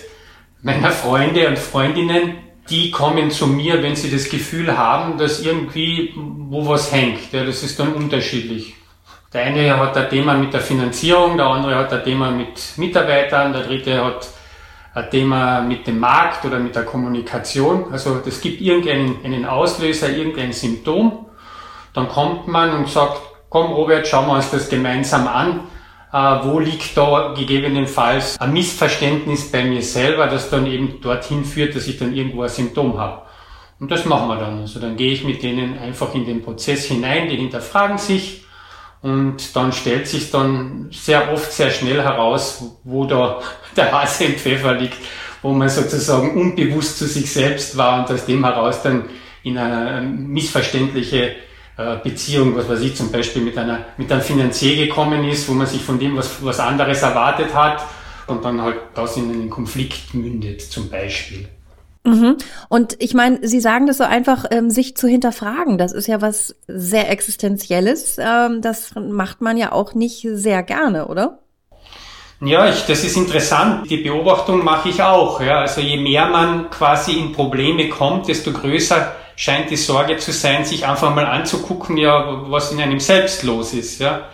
meiner 0.62 0.90
Freunde 0.90 1.48
und 1.48 1.58
Freundinnen, 1.58 2.34
die 2.68 2.90
kommen 2.90 3.30
zu 3.30 3.46
mir, 3.46 3.82
wenn 3.82 3.96
sie 3.96 4.10
das 4.10 4.28
Gefühl 4.28 4.76
haben, 4.76 5.16
dass 5.18 5.40
irgendwie 5.40 6.12
wo 6.16 6.66
was 6.66 6.92
hängt. 6.92 7.32
Ja, 7.32 7.44
das 7.44 7.62
ist 7.62 7.78
dann 7.78 7.92
unterschiedlich. 7.94 8.74
Der 9.32 9.44
eine 9.44 9.78
hat 9.78 9.96
ein 9.96 10.08
Thema 10.08 10.34
mit 10.34 10.52
der 10.52 10.60
Finanzierung, 10.60 11.36
der 11.36 11.46
andere 11.46 11.76
hat 11.76 11.92
ein 11.92 12.04
Thema 12.04 12.30
mit 12.30 12.60
Mitarbeitern, 12.76 13.52
der 13.52 13.62
dritte 13.62 14.04
hat 14.04 14.28
ein 14.96 15.10
Thema 15.10 15.60
mit 15.60 15.86
dem 15.86 16.00
Markt 16.00 16.44
oder 16.44 16.58
mit 16.58 16.74
der 16.74 16.84
Kommunikation. 16.84 17.92
Also 17.92 18.18
das 18.24 18.40
gibt 18.40 18.60
irgendeinen 18.60 19.24
einen 19.24 19.44
Auslöser, 19.44 20.08
irgendein 20.08 20.52
Symptom. 20.52 21.26
Dann 21.92 22.08
kommt 22.08 22.48
man 22.48 22.72
und 22.72 22.88
sagt, 22.88 23.20
komm 23.48 23.72
Robert, 23.72 24.06
schauen 24.06 24.26
wir 24.26 24.34
uns 24.34 24.50
das 24.50 24.68
gemeinsam 24.68 25.28
an 25.28 25.60
äh, 26.12 26.44
wo 26.44 26.58
liegt 26.58 26.96
da 26.96 27.34
gegebenenfalls 27.36 28.40
ein 28.40 28.52
Missverständnis 28.54 29.50
bei 29.50 29.64
mir 29.64 29.82
selber, 29.82 30.26
das 30.28 30.48
dann 30.48 30.66
eben 30.66 31.00
dorthin 31.02 31.44
führt, 31.44 31.76
dass 31.76 31.86
ich 31.86 31.98
dann 31.98 32.14
irgendwo 32.14 32.42
ein 32.42 32.48
Symptom 32.48 32.96
habe. 32.98 33.22
Und 33.78 33.90
das 33.90 34.06
machen 34.06 34.28
wir 34.28 34.36
dann. 34.36 34.60
Also 34.60 34.80
dann 34.80 34.96
gehe 34.96 35.12
ich 35.12 35.24
mit 35.24 35.42
denen 35.42 35.78
einfach 35.78 36.14
in 36.14 36.24
den 36.24 36.42
Prozess 36.42 36.86
hinein, 36.86 37.28
die 37.28 37.36
hinterfragen 37.36 37.98
sich 37.98 38.45
und 39.06 39.54
dann 39.54 39.72
stellt 39.72 40.08
sich 40.08 40.32
dann 40.32 40.88
sehr 40.90 41.32
oft 41.32 41.52
sehr 41.52 41.70
schnell 41.70 42.02
heraus, 42.02 42.64
wo 42.82 43.04
da 43.04 43.40
der 43.76 43.92
Hase 43.92 44.24
im 44.24 44.34
Pfeffer 44.34 44.74
liegt, 44.74 44.98
wo 45.42 45.52
man 45.52 45.68
sozusagen 45.68 46.34
unbewusst 46.34 46.98
zu 46.98 47.06
sich 47.06 47.32
selbst 47.32 47.76
war 47.76 48.00
und 48.00 48.12
aus 48.12 48.26
dem 48.26 48.44
heraus 48.44 48.82
dann 48.82 49.04
in 49.44 49.58
eine 49.58 50.04
missverständliche 50.04 51.36
äh, 51.76 51.96
Beziehung, 52.02 52.56
was 52.56 52.68
weiß 52.68 52.80
ich, 52.80 52.96
zum 52.96 53.12
Beispiel 53.12 53.42
mit 53.42 53.56
einer, 53.56 53.84
mit 53.96 54.10
einem 54.10 54.22
Finanzier 54.22 54.74
gekommen 54.74 55.22
ist, 55.28 55.48
wo 55.48 55.52
man 55.52 55.68
sich 55.68 55.82
von 55.82 56.00
dem 56.00 56.16
was, 56.16 56.44
was 56.44 56.58
anderes 56.58 57.00
erwartet 57.02 57.54
hat 57.54 57.84
und 58.26 58.44
dann 58.44 58.60
halt 58.60 58.78
das 58.96 59.16
in 59.16 59.30
einen 59.30 59.50
Konflikt 59.50 60.14
mündet, 60.14 60.62
zum 60.62 60.90
Beispiel. 60.90 61.48
Mhm. 62.06 62.36
Und 62.68 62.96
ich 63.00 63.14
meine, 63.14 63.46
Sie 63.46 63.60
sagen 63.60 63.86
das 63.86 63.98
so 63.98 64.04
einfach, 64.04 64.44
ähm, 64.50 64.70
sich 64.70 64.96
zu 64.96 65.08
hinterfragen. 65.08 65.76
Das 65.78 65.92
ist 65.92 66.06
ja 66.06 66.20
was 66.20 66.54
sehr 66.66 67.10
Existenzielles. 67.10 68.16
Ähm, 68.18 68.62
das 68.62 68.94
macht 68.94 69.40
man 69.40 69.56
ja 69.56 69.72
auch 69.72 69.94
nicht 69.94 70.26
sehr 70.30 70.62
gerne, 70.62 71.08
oder? 71.08 71.40
Ja, 72.40 72.68
ich, 72.68 72.84
das 72.84 73.02
ist 73.02 73.16
interessant. 73.16 73.90
Die 73.90 73.96
Beobachtung 73.96 74.62
mache 74.62 74.90
ich 74.90 75.02
auch. 75.02 75.40
Ja. 75.40 75.60
Also 75.60 75.80
je 75.80 75.96
mehr 75.96 76.26
man 76.26 76.70
quasi 76.70 77.12
in 77.12 77.32
Probleme 77.32 77.88
kommt, 77.88 78.28
desto 78.28 78.52
größer 78.52 79.14
scheint 79.36 79.70
die 79.70 79.76
Sorge 79.76 80.16
zu 80.18 80.32
sein, 80.32 80.64
sich 80.64 80.86
einfach 80.86 81.14
mal 81.14 81.26
anzugucken, 81.26 81.96
ja, 81.96 82.42
was 82.50 82.72
in 82.72 82.80
einem 82.80 83.00
selbst 83.00 83.42
los 83.42 83.72
ist. 83.72 84.00
Ja. 84.00 84.28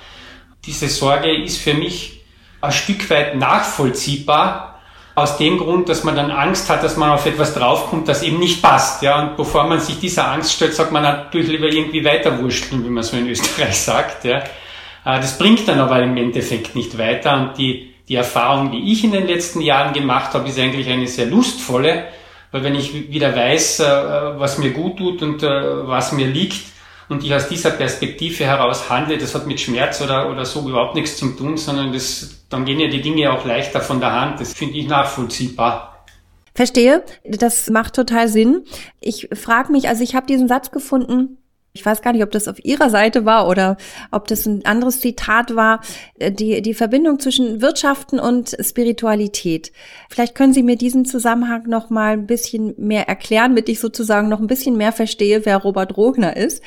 Diese 0.64 0.88
Sorge 0.88 1.34
ist 1.42 1.58
für 1.58 1.74
mich 1.74 2.24
ein 2.60 2.72
Stück 2.72 3.08
weit 3.10 3.36
nachvollziehbar, 3.36 4.71
aus 5.14 5.36
dem 5.36 5.58
Grund, 5.58 5.88
dass 5.88 6.04
man 6.04 6.16
dann 6.16 6.30
Angst 6.30 6.70
hat, 6.70 6.82
dass 6.82 6.96
man 6.96 7.10
auf 7.10 7.26
etwas 7.26 7.54
draufkommt, 7.54 8.08
das 8.08 8.22
eben 8.22 8.38
nicht 8.38 8.62
passt. 8.62 9.02
Ja, 9.02 9.20
und 9.20 9.36
bevor 9.36 9.64
man 9.64 9.78
sich 9.78 9.98
dieser 9.98 10.30
Angst 10.30 10.54
stellt, 10.54 10.74
sagt 10.74 10.90
man 10.90 11.02
natürlich 11.02 11.48
lieber 11.48 11.66
irgendwie 11.66 12.04
weiterwurschteln, 12.04 12.84
wie 12.84 12.90
man 12.90 13.02
so 13.02 13.16
in 13.16 13.28
Österreich 13.30 13.78
sagt. 13.78 14.24
Ja. 14.24 14.38
Äh, 14.38 14.44
das 15.04 15.36
bringt 15.36 15.68
dann 15.68 15.80
aber 15.80 16.02
im 16.02 16.16
Endeffekt 16.16 16.74
nicht 16.74 16.96
weiter. 16.96 17.34
Und 17.34 17.58
die, 17.58 17.94
die 18.08 18.14
Erfahrung, 18.14 18.70
die 18.70 18.90
ich 18.90 19.04
in 19.04 19.12
den 19.12 19.26
letzten 19.26 19.60
Jahren 19.60 19.92
gemacht 19.92 20.32
habe, 20.32 20.48
ist 20.48 20.58
eigentlich 20.58 20.88
eine 20.88 21.06
sehr 21.06 21.26
lustvolle, 21.26 22.04
weil 22.50 22.64
wenn 22.64 22.74
ich 22.74 23.10
wieder 23.10 23.34
weiß, 23.36 23.80
äh, 23.80 23.84
was 24.38 24.58
mir 24.58 24.70
gut 24.70 24.96
tut 24.96 25.22
und 25.22 25.42
äh, 25.42 25.86
was 25.86 26.12
mir 26.12 26.26
liegt, 26.26 26.72
und 27.08 27.24
ich 27.24 27.34
aus 27.34 27.48
dieser 27.48 27.70
Perspektive 27.70 28.44
heraus 28.44 28.88
handle, 28.88 29.18
das 29.18 29.34
hat 29.34 29.46
mit 29.46 29.60
Schmerz 29.60 30.00
oder, 30.00 30.30
oder 30.30 30.44
so 30.44 30.68
überhaupt 30.68 30.94
nichts 30.94 31.16
zu 31.16 31.28
tun, 31.28 31.56
sondern 31.56 31.92
das, 31.92 32.44
dann 32.48 32.64
gehen 32.64 32.80
ja 32.80 32.88
die 32.88 33.02
Dinge 33.02 33.32
auch 33.32 33.44
leichter 33.44 33.80
von 33.80 34.00
der 34.00 34.12
Hand. 34.12 34.40
Das 34.40 34.52
finde 34.52 34.78
ich 34.78 34.86
nachvollziehbar. 34.86 36.04
Verstehe, 36.54 37.02
das 37.24 37.70
macht 37.70 37.94
total 37.94 38.28
Sinn. 38.28 38.64
Ich 39.00 39.28
frage 39.32 39.72
mich, 39.72 39.88
also 39.88 40.02
ich 40.02 40.14
habe 40.14 40.26
diesen 40.26 40.48
Satz 40.48 40.70
gefunden, 40.70 41.38
ich 41.74 41.86
weiß 41.86 42.02
gar 42.02 42.12
nicht, 42.12 42.22
ob 42.22 42.30
das 42.30 42.48
auf 42.48 42.62
Ihrer 42.64 42.90
Seite 42.90 43.24
war 43.24 43.48
oder 43.48 43.78
ob 44.10 44.28
das 44.28 44.44
ein 44.44 44.64
anderes 44.66 45.00
Zitat 45.00 45.56
war, 45.56 45.80
äh, 46.18 46.30
die, 46.30 46.60
die 46.60 46.74
Verbindung 46.74 47.18
zwischen 47.18 47.62
Wirtschaften 47.62 48.20
und 48.20 48.54
Spiritualität. 48.60 49.72
Vielleicht 50.10 50.34
können 50.34 50.52
Sie 50.52 50.62
mir 50.62 50.76
diesen 50.76 51.06
Zusammenhang 51.06 51.64
noch 51.68 51.88
mal 51.88 52.12
ein 52.12 52.26
bisschen 52.26 52.74
mehr 52.76 53.08
erklären, 53.08 53.52
damit 53.52 53.70
ich 53.70 53.80
sozusagen 53.80 54.28
noch 54.28 54.40
ein 54.40 54.46
bisschen 54.48 54.76
mehr 54.76 54.92
verstehe, 54.92 55.46
wer 55.46 55.56
Robert 55.56 55.96
Rogner 55.96 56.36
ist. 56.36 56.62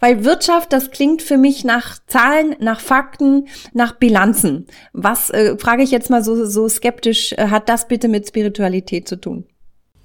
Weil 0.00 0.24
Wirtschaft, 0.24 0.72
das 0.72 0.90
klingt 0.90 1.20
für 1.20 1.36
mich 1.36 1.64
nach 1.64 1.98
Zahlen, 2.06 2.56
nach 2.58 2.80
Fakten, 2.80 3.48
nach 3.74 3.92
Bilanzen. 3.92 4.66
Was, 4.94 5.28
äh, 5.30 5.58
frage 5.58 5.82
ich 5.82 5.90
jetzt 5.90 6.08
mal 6.08 6.24
so, 6.24 6.46
so 6.46 6.66
skeptisch, 6.68 7.32
äh, 7.32 7.48
hat 7.48 7.68
das 7.68 7.88
bitte 7.88 8.08
mit 8.08 8.26
Spiritualität 8.26 9.06
zu 9.06 9.20
tun? 9.20 9.44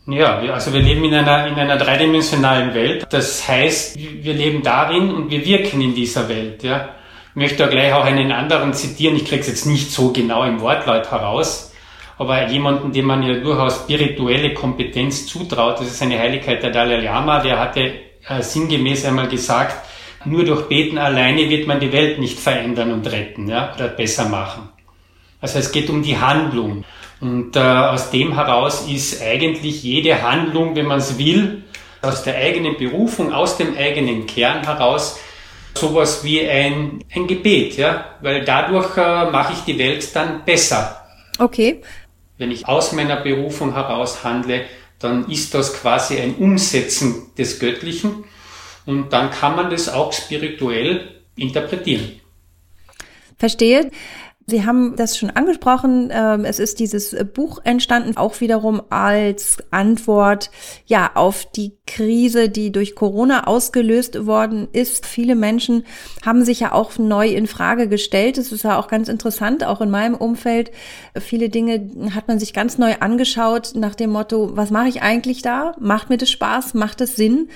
Ja, 0.07 0.39
also 0.39 0.73
wir 0.73 0.81
leben 0.81 1.03
in 1.05 1.13
einer, 1.13 1.47
in 1.47 1.55
einer 1.55 1.77
dreidimensionalen 1.77 2.73
Welt. 2.73 3.05
Das 3.11 3.47
heißt, 3.47 3.97
wir 3.97 4.33
leben 4.33 4.63
darin 4.63 5.11
und 5.11 5.29
wir 5.29 5.45
wirken 5.45 5.79
in 5.81 5.93
dieser 5.93 6.27
Welt. 6.27 6.63
Ja. 6.63 6.89
Ich 7.29 7.35
möchte 7.35 7.57
da 7.57 7.67
gleich 7.67 7.93
auch 7.93 8.03
einen 8.03 8.31
anderen 8.31 8.73
zitieren. 8.73 9.15
Ich 9.15 9.25
kriege 9.25 9.41
es 9.41 9.47
jetzt 9.47 9.65
nicht 9.65 9.91
so 9.91 10.11
genau 10.11 10.43
im 10.43 10.59
Wortlaut 10.59 11.11
heraus. 11.11 11.71
Aber 12.17 12.47
jemanden, 12.47 12.91
dem 12.91 13.05
man 13.05 13.23
ja 13.23 13.35
durchaus 13.35 13.81
spirituelle 13.83 14.53
Kompetenz 14.53 15.27
zutraut, 15.27 15.79
das 15.79 15.87
ist 15.87 16.01
eine 16.01 16.19
Heiligkeit 16.19 16.61
der 16.61 16.71
Dalai 16.71 17.01
Lama, 17.01 17.39
der 17.39 17.59
hatte 17.59 17.93
äh, 18.27 18.41
sinngemäß 18.41 19.05
einmal 19.05 19.27
gesagt, 19.27 19.75
nur 20.25 20.43
durch 20.45 20.67
Beten 20.67 20.97
alleine 20.97 21.49
wird 21.49 21.65
man 21.65 21.79
die 21.79 21.91
Welt 21.91 22.19
nicht 22.19 22.39
verändern 22.39 22.91
und 22.91 23.11
retten 23.11 23.47
ja, 23.47 23.73
oder 23.73 23.87
besser 23.87 24.29
machen. 24.29 24.69
Also 25.39 25.57
es 25.57 25.71
geht 25.71 25.89
um 25.89 26.03
die 26.03 26.17
Handlung. 26.17 26.83
Und 27.21 27.55
äh, 27.55 27.59
aus 27.59 28.09
dem 28.09 28.33
heraus 28.33 28.87
ist 28.89 29.21
eigentlich 29.21 29.83
jede 29.83 30.23
Handlung, 30.23 30.75
wenn 30.75 30.87
man 30.87 30.97
es 30.97 31.17
will, 31.19 31.63
aus 32.01 32.23
der 32.23 32.35
eigenen 32.35 32.77
Berufung, 32.77 33.31
aus 33.31 33.57
dem 33.57 33.77
eigenen 33.77 34.25
Kern 34.25 34.63
heraus, 34.65 35.19
sowas 35.75 36.23
wie 36.23 36.41
ein, 36.41 37.03
ein 37.13 37.27
Gebet, 37.27 37.77
ja, 37.77 38.05
weil 38.21 38.43
dadurch 38.43 38.97
äh, 38.97 39.29
mache 39.29 39.53
ich 39.53 39.59
die 39.59 39.77
Welt 39.77 40.15
dann 40.15 40.43
besser. 40.43 41.05
Okay. 41.37 41.81
Wenn 42.39 42.51
ich 42.51 42.67
aus 42.67 42.91
meiner 42.91 43.17
Berufung 43.17 43.73
heraus 43.73 44.23
handle, 44.23 44.65
dann 44.97 45.29
ist 45.29 45.53
das 45.53 45.73
quasi 45.73 46.19
ein 46.19 46.35
Umsetzen 46.35 47.31
des 47.37 47.59
Göttlichen 47.59 48.23
und 48.87 49.13
dann 49.13 49.29
kann 49.29 49.55
man 49.55 49.69
das 49.69 49.89
auch 49.89 50.11
spirituell 50.11 51.21
interpretieren. 51.35 52.19
Verstehe. 53.37 53.89
Sie 54.47 54.65
haben 54.65 54.95
das 54.95 55.17
schon 55.17 55.29
angesprochen. 55.29 56.09
Ähm, 56.11 56.45
es 56.45 56.59
ist 56.59 56.79
dieses 56.79 57.15
Buch 57.33 57.59
entstanden, 57.63 58.17
auch 58.17 58.41
wiederum 58.41 58.81
als 58.89 59.57
Antwort, 59.71 60.49
ja, 60.85 61.11
auf 61.13 61.45
die 61.45 61.77
Krise, 61.87 62.49
die 62.49 62.71
durch 62.71 62.95
Corona 62.95 63.45
ausgelöst 63.47 64.25
worden 64.25 64.67
ist. 64.73 65.05
Viele 65.05 65.35
Menschen 65.35 65.85
haben 66.25 66.43
sich 66.43 66.61
ja 66.61 66.71
auch 66.71 66.97
neu 66.97 67.27
in 67.27 67.47
Frage 67.47 67.87
gestellt. 67.87 68.37
Es 68.37 68.51
ist 68.51 68.63
ja 68.63 68.79
auch 68.79 68.87
ganz 68.87 69.09
interessant, 69.09 69.63
auch 69.63 69.79
in 69.79 69.89
meinem 69.89 70.15
Umfeld. 70.15 70.71
Viele 71.19 71.49
Dinge 71.49 71.89
hat 72.13 72.27
man 72.27 72.39
sich 72.39 72.53
ganz 72.53 72.77
neu 72.77 72.95
angeschaut 72.99 73.73
nach 73.75 73.95
dem 73.95 74.09
Motto, 74.09 74.51
was 74.55 74.71
mache 74.71 74.89
ich 74.89 75.01
eigentlich 75.01 75.41
da? 75.41 75.75
Macht 75.79 76.09
mir 76.09 76.17
das 76.17 76.29
Spaß? 76.29 76.73
Macht 76.73 77.01
es 77.01 77.15
Sinn? 77.15 77.49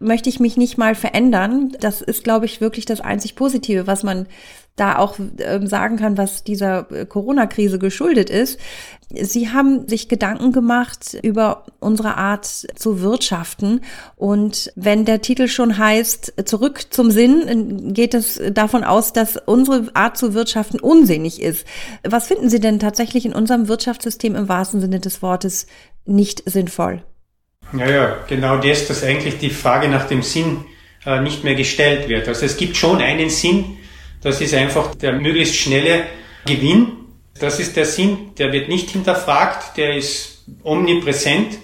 möchte 0.00 0.30
ich 0.30 0.40
mich 0.40 0.56
nicht 0.56 0.78
mal 0.78 0.94
verändern. 0.94 1.72
Das 1.78 2.00
ist, 2.00 2.24
glaube 2.24 2.46
ich, 2.46 2.60
wirklich 2.60 2.86
das 2.86 3.00
einzig 3.00 3.36
Positive, 3.36 3.86
was 3.86 4.02
man 4.02 4.26
da 4.80 4.96
auch 4.96 5.18
äh, 5.38 5.60
sagen 5.66 5.96
kann, 5.96 6.16
was 6.16 6.42
dieser 6.42 6.90
äh, 6.90 7.04
Corona-Krise 7.04 7.78
geschuldet 7.78 8.30
ist. 8.30 8.58
Sie 9.12 9.50
haben 9.50 9.88
sich 9.88 10.08
Gedanken 10.08 10.52
gemacht 10.52 11.18
über 11.22 11.66
unsere 11.80 12.16
Art 12.16 12.46
zu 12.46 13.00
wirtschaften. 13.00 13.80
Und 14.16 14.72
wenn 14.76 15.04
der 15.04 15.20
Titel 15.20 15.48
schon 15.48 15.78
heißt, 15.78 16.34
zurück 16.44 16.86
zum 16.90 17.10
Sinn, 17.10 17.92
geht 17.92 18.14
es 18.14 18.40
davon 18.52 18.84
aus, 18.84 19.12
dass 19.12 19.36
unsere 19.36 19.88
Art 19.94 20.16
zu 20.16 20.32
wirtschaften 20.32 20.78
unsinnig 20.78 21.42
ist. 21.42 21.66
Was 22.08 22.28
finden 22.28 22.48
Sie 22.48 22.60
denn 22.60 22.78
tatsächlich 22.78 23.26
in 23.26 23.32
unserem 23.32 23.66
Wirtschaftssystem 23.66 24.36
im 24.36 24.48
wahrsten 24.48 24.80
Sinne 24.80 25.00
des 25.00 25.22
Wortes 25.22 25.66
nicht 26.06 26.48
sinnvoll? 26.48 27.02
Ja, 27.76 28.16
genau 28.28 28.58
das, 28.58 28.86
dass 28.86 29.02
eigentlich 29.02 29.38
die 29.38 29.50
Frage 29.50 29.88
nach 29.88 30.06
dem 30.06 30.22
Sinn 30.22 30.64
äh, 31.04 31.20
nicht 31.20 31.42
mehr 31.44 31.56
gestellt 31.56 32.08
wird. 32.08 32.28
Also 32.28 32.46
es 32.46 32.56
gibt 32.56 32.76
schon 32.76 32.98
einen 32.98 33.30
Sinn, 33.30 33.76
das 34.22 34.40
ist 34.40 34.54
einfach 34.54 34.94
der 34.94 35.12
möglichst 35.12 35.56
schnelle 35.56 36.04
Gewinn. 36.46 36.92
Das 37.38 37.58
ist 37.58 37.76
der 37.76 37.86
Sinn, 37.86 38.34
der 38.38 38.52
wird 38.52 38.68
nicht 38.68 38.90
hinterfragt, 38.90 39.76
der 39.76 39.96
ist 39.96 40.44
omnipräsent. 40.62 41.58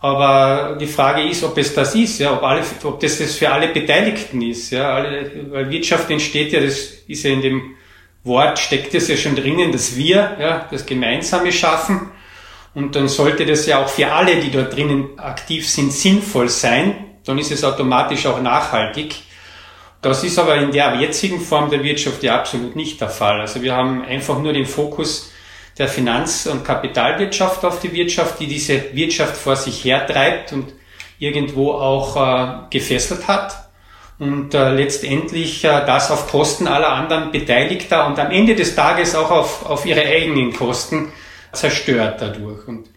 Aber 0.00 0.78
die 0.80 0.86
Frage 0.86 1.22
ist, 1.22 1.44
ob 1.44 1.58
es 1.58 1.74
das 1.74 1.94
ist, 1.94 2.20
ja, 2.20 2.32
ob, 2.32 2.42
alle, 2.42 2.62
ob 2.84 3.00
das, 3.00 3.18
das 3.18 3.34
für 3.34 3.50
alle 3.50 3.68
Beteiligten 3.68 4.40
ist. 4.40 4.70
Ja, 4.70 4.94
alle, 4.94 5.30
weil 5.50 5.70
Wirtschaft 5.70 6.10
entsteht 6.10 6.52
ja, 6.52 6.60
das 6.60 6.78
ist 7.06 7.22
ja 7.22 7.32
in 7.32 7.42
dem 7.42 7.74
Wort, 8.24 8.58
steckt 8.58 8.94
es 8.94 9.08
ja 9.08 9.16
schon 9.16 9.36
drinnen, 9.36 9.72
dass 9.72 9.96
wir 9.96 10.36
ja, 10.40 10.68
das 10.70 10.86
Gemeinsame 10.86 11.52
schaffen. 11.52 12.10
Und 12.74 12.96
dann 12.96 13.08
sollte 13.08 13.44
das 13.44 13.66
ja 13.66 13.82
auch 13.82 13.88
für 13.88 14.10
alle, 14.10 14.36
die 14.36 14.50
dort 14.50 14.74
drinnen 14.74 15.18
aktiv 15.18 15.68
sind, 15.68 15.92
sinnvoll 15.92 16.48
sein. 16.48 16.94
Dann 17.24 17.38
ist 17.38 17.50
es 17.50 17.62
automatisch 17.62 18.24
auch 18.26 18.40
nachhaltig. 18.40 19.16
Das 20.02 20.24
ist 20.24 20.38
aber 20.38 20.56
in 20.56 20.72
der 20.72 20.94
jetzigen 20.96 21.40
Form 21.40 21.70
der 21.70 21.82
Wirtschaft 21.84 22.22
ja 22.22 22.36
absolut 22.36 22.74
nicht 22.74 23.00
der 23.00 23.10
Fall. 23.10 23.40
Also 23.40 23.60
wir 23.62 23.74
haben 23.74 24.02
einfach 24.02 24.38
nur 24.38 24.52
den 24.52 24.66
Fokus 24.66 25.30
der 25.76 25.88
Finanz- 25.88 26.46
und 26.46 26.64
Kapitalwirtschaft 26.64 27.64
auf 27.64 27.80
die 27.80 27.92
Wirtschaft, 27.92 28.40
die 28.40 28.46
diese 28.46 28.94
Wirtschaft 28.94 29.36
vor 29.36 29.56
sich 29.56 29.84
hertreibt 29.84 30.52
und 30.52 30.72
irgendwo 31.18 31.72
auch 31.72 32.16
äh, 32.16 32.68
gefesselt 32.70 33.28
hat 33.28 33.70
und 34.18 34.54
äh, 34.54 34.70
letztendlich 34.70 35.64
äh, 35.64 35.84
das 35.86 36.10
auf 36.10 36.28
Kosten 36.28 36.66
aller 36.66 36.90
anderen 36.90 37.30
Beteiligter 37.30 38.06
und 38.06 38.18
am 38.18 38.30
Ende 38.30 38.54
des 38.54 38.74
Tages 38.74 39.14
auch 39.14 39.30
auf, 39.30 39.66
auf 39.66 39.86
ihre 39.86 40.02
eigenen 40.02 40.52
Kosten 40.52 41.12
zerstört 41.52 42.20
dadurch. 42.20 42.66
Und 42.66 42.88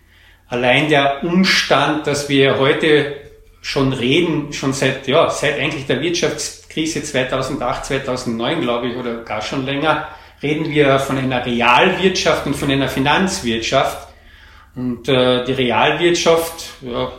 allein 0.47 0.89
der 0.89 1.23
Umstand, 1.23 2.07
dass 2.07 2.29
wir 2.29 2.59
heute 2.59 3.22
schon 3.63 3.93
reden, 3.93 4.51
schon 4.51 4.73
seit, 4.73 5.07
ja, 5.07 5.29
seit 5.29 5.57
eigentlich 5.57 5.87
der 5.87 6.01
Wirtschafts 6.01 6.67
Krise 6.67 7.01
2008, 7.01 7.85
2009, 7.85 8.61
glaube 8.61 8.89
ich, 8.89 8.97
oder 8.97 9.23
gar 9.23 9.41
schon 9.41 9.65
länger, 9.65 10.09
reden 10.41 10.69
wir 10.69 10.99
von 10.99 11.17
einer 11.17 11.45
Realwirtschaft 11.45 12.45
und 12.45 12.55
von 12.55 12.69
einer 12.69 12.89
Finanzwirtschaft. 12.89 14.09
Und 14.75 15.07
äh, 15.07 15.45
die 15.45 15.53
Realwirtschaft, 15.53 16.65
ja, 16.81 17.11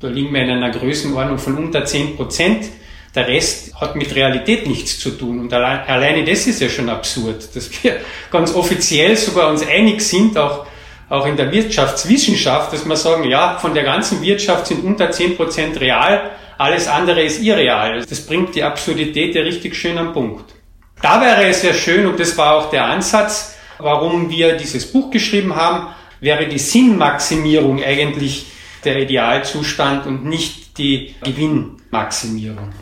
da 0.00 0.08
liegen 0.08 0.34
wir 0.34 0.42
in 0.42 0.50
einer 0.50 0.70
Größenordnung 0.70 1.38
von 1.38 1.56
unter 1.56 1.84
10 1.84 2.16
Prozent. 2.16 2.66
Der 3.14 3.28
Rest 3.28 3.74
hat 3.80 3.94
mit 3.94 4.12
Realität 4.14 4.66
nichts 4.66 4.98
zu 4.98 5.10
tun. 5.10 5.38
Und 5.38 5.52
allein, 5.52 5.86
alleine 5.86 6.24
das 6.24 6.46
ist 6.46 6.60
ja 6.60 6.68
schon 6.68 6.88
absurd, 6.88 7.54
dass 7.54 7.70
wir 7.84 8.00
ganz 8.32 8.52
offiziell 8.54 9.16
sogar 9.16 9.50
uns 9.50 9.64
einig 9.64 10.00
sind, 10.00 10.36
auch, 10.36 10.66
auch 11.08 11.26
in 11.26 11.36
der 11.36 11.52
Wirtschaftswissenschaft, 11.52 12.72
dass 12.72 12.86
wir 12.86 12.96
sagen, 12.96 13.24
ja, 13.24 13.58
von 13.58 13.74
der 13.74 13.84
ganzen 13.84 14.22
Wirtschaft 14.22 14.66
sind 14.66 14.84
unter 14.84 15.10
10 15.10 15.36
Prozent 15.36 15.80
real 15.80 16.30
alles 16.62 16.86
andere 16.86 17.22
ist 17.22 17.42
irreal. 17.42 18.04
Das 18.08 18.24
bringt 18.24 18.54
die 18.54 18.62
Absurdität 18.62 19.34
ja 19.34 19.42
richtig 19.42 19.74
schön 19.74 19.98
am 19.98 20.12
Punkt. 20.12 20.54
Da 21.00 21.20
wäre 21.20 21.44
es 21.46 21.62
ja 21.62 21.74
schön, 21.74 22.06
und 22.06 22.20
das 22.20 22.38
war 22.38 22.54
auch 22.56 22.70
der 22.70 22.84
Ansatz, 22.84 23.56
warum 23.78 24.30
wir 24.30 24.56
dieses 24.56 24.92
Buch 24.92 25.10
geschrieben 25.10 25.56
haben, 25.56 25.88
wäre 26.20 26.46
die 26.46 26.60
Sinnmaximierung 26.60 27.82
eigentlich 27.82 28.46
der 28.84 28.98
Idealzustand 29.00 30.06
und 30.06 30.24
nicht 30.24 30.78
die 30.78 31.16
Gewinnmaximierung. 31.24 32.72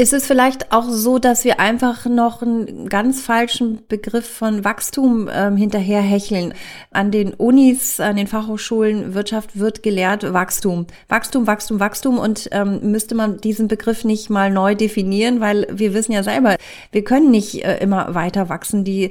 Ist 0.00 0.14
es 0.14 0.26
vielleicht 0.26 0.72
auch 0.72 0.88
so, 0.88 1.18
dass 1.18 1.44
wir 1.44 1.60
einfach 1.60 2.06
noch 2.06 2.40
einen 2.40 2.88
ganz 2.88 3.20
falschen 3.20 3.80
Begriff 3.86 4.26
von 4.26 4.64
Wachstum 4.64 5.28
ähm, 5.30 5.58
hinterherhecheln? 5.58 6.54
An 6.90 7.10
den 7.10 7.34
Unis, 7.34 8.00
an 8.00 8.16
den 8.16 8.26
Fachhochschulen 8.26 9.12
Wirtschaft 9.12 9.58
wird 9.58 9.82
gelehrt 9.82 10.32
Wachstum. 10.32 10.86
Wachstum, 11.08 11.46
Wachstum, 11.46 11.80
Wachstum 11.80 12.16
und 12.16 12.48
ähm, 12.52 12.90
müsste 12.90 13.14
man 13.14 13.42
diesen 13.42 13.68
Begriff 13.68 14.04
nicht 14.04 14.30
mal 14.30 14.50
neu 14.50 14.74
definieren, 14.74 15.40
weil 15.40 15.66
wir 15.70 15.92
wissen 15.92 16.12
ja 16.12 16.22
selber, 16.22 16.56
wir 16.92 17.04
können 17.04 17.30
nicht 17.30 17.62
äh, 17.62 17.76
immer 17.80 18.14
weiter 18.14 18.48
wachsen. 18.48 18.84
Die, 18.84 19.10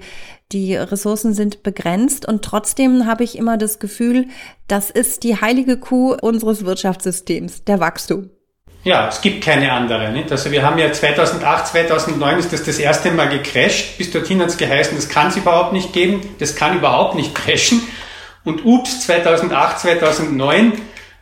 die 0.52 0.76
Ressourcen 0.76 1.36
sind 1.36 1.62
begrenzt 1.62 2.28
und 2.28 2.42
trotzdem 2.42 3.06
habe 3.06 3.24
ich 3.24 3.38
immer 3.38 3.58
das 3.58 3.78
Gefühl, 3.78 4.26
das 4.68 4.90
ist 4.90 5.22
die 5.22 5.40
heilige 5.40 5.78
Kuh 5.78 6.16
unseres 6.20 6.66
Wirtschaftssystems, 6.66 7.64
der 7.66 7.80
Wachstum. 7.80 8.32
Ja, 8.84 9.10
es 9.10 9.20
gibt 9.20 9.44
keine 9.44 9.72
andere. 9.72 10.10
Nicht? 10.12 10.32
Also 10.32 10.52
wir 10.52 10.64
haben 10.64 10.78
ja 10.78 10.92
2008, 10.92 11.68
2009 11.68 12.40
ist 12.40 12.54
das 12.54 12.64
das 12.64 12.80
erste 12.80 13.12
Mal 13.12 13.28
gecrashed. 13.28 13.98
Bis 13.98 14.10
dorthin 14.12 14.42
hat 14.42 14.50
es 14.50 14.58
geheißen, 14.58 14.96
das 14.96 15.10
kann 15.10 15.28
es 15.28 15.38
überhaupt 15.38 15.74
nicht 15.74 15.92
geben, 15.92 16.22
das 16.40 16.56
kann 16.56 16.78
überhaupt 16.78 17.16
nicht 17.16 17.36
crashen. 17.36 17.82
Und 18.46 18.64
ups, 18.64 19.02
2008, 19.02 19.80
2009 19.80 20.74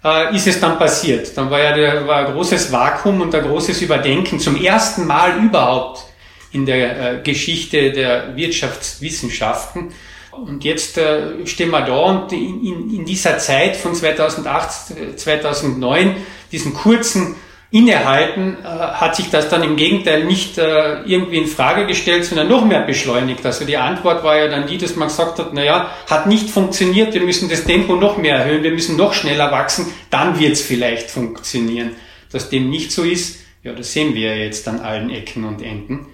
äh, 0.03 0.35
ist 0.35 0.45
es 0.45 0.59
dann 0.59 0.77
passiert. 0.77 1.35
Dann 1.35 1.49
war 1.49 1.59
ja 1.59 1.73
der, 1.73 2.07
war 2.07 2.27
ein 2.27 2.33
großes 2.33 2.71
Vakuum 2.71 3.21
und 3.21 3.33
ein 3.33 3.43
großes 3.43 3.81
Überdenken 3.81 4.39
zum 4.39 4.61
ersten 4.61 5.07
Mal 5.07 5.37
überhaupt 5.43 6.03
in 6.51 6.67
der 6.67 7.15
äh, 7.15 7.21
Geschichte 7.23 7.91
der 7.91 8.35
Wirtschaftswissenschaften. 8.35 9.93
Und 10.31 10.63
jetzt 10.63 10.99
äh, 10.99 11.47
stehen 11.47 11.71
wir 11.71 11.81
da 11.81 11.97
und 11.97 12.31
in, 12.31 12.63
in, 12.63 12.95
in 12.99 13.05
dieser 13.05 13.39
Zeit 13.39 13.75
von 13.75 13.95
2008, 13.95 15.19
2009, 15.19 16.15
diesen 16.51 16.75
kurzen 16.75 17.35
Innehalten, 17.69 18.57
äh, 18.63 18.67
hat 18.67 19.15
sich 19.17 19.29
das 19.29 19.49
dann 19.49 19.61
im 19.61 19.75
Gegenteil 19.75 20.23
nicht 20.23 20.57
äh, 20.57 21.01
irgendwie 21.01 21.37
in 21.37 21.47
Frage 21.47 21.85
gestellt, 21.85 22.23
sondern 22.23 22.47
noch 22.47 22.63
mehr 22.63 22.81
beschleunigt. 22.81 23.45
Also 23.45 23.65
die 23.65 23.75
Antwort 23.75 24.23
war 24.23 24.37
ja 24.37 24.47
dann 24.47 24.67
die, 24.67 24.77
dass 24.77 24.95
man 24.95 25.09
gesagt 25.09 25.37
hat, 25.39 25.53
naja, 25.53 25.91
hat 26.09 26.27
nicht 26.27 26.49
funktioniert, 26.49 27.13
wir 27.13 27.21
müssen 27.21 27.49
das 27.49 27.65
Tempo 27.65 27.95
noch 27.95 28.17
mehr 28.17 28.37
erhöhen, 28.37 28.63
wir 28.63 28.71
müssen 28.71 28.95
noch 28.95 29.13
schneller 29.13 29.51
wachsen, 29.51 29.93
dann 30.09 30.39
wird 30.39 30.53
es 30.53 30.61
vielleicht 30.61 31.11
funktionieren. 31.11 31.91
Dass 32.31 32.49
dem 32.49 32.69
nicht 32.69 32.91
so 32.93 33.03
ist, 33.03 33.39
ja, 33.63 33.73
das 33.73 33.91
sehen 33.91 34.15
wir 34.15 34.33
ja 34.33 34.43
jetzt 34.43 34.65
an 34.69 34.79
allen 34.79 35.09
Ecken 35.09 35.43
und 35.43 35.61
Enden. 35.61 36.07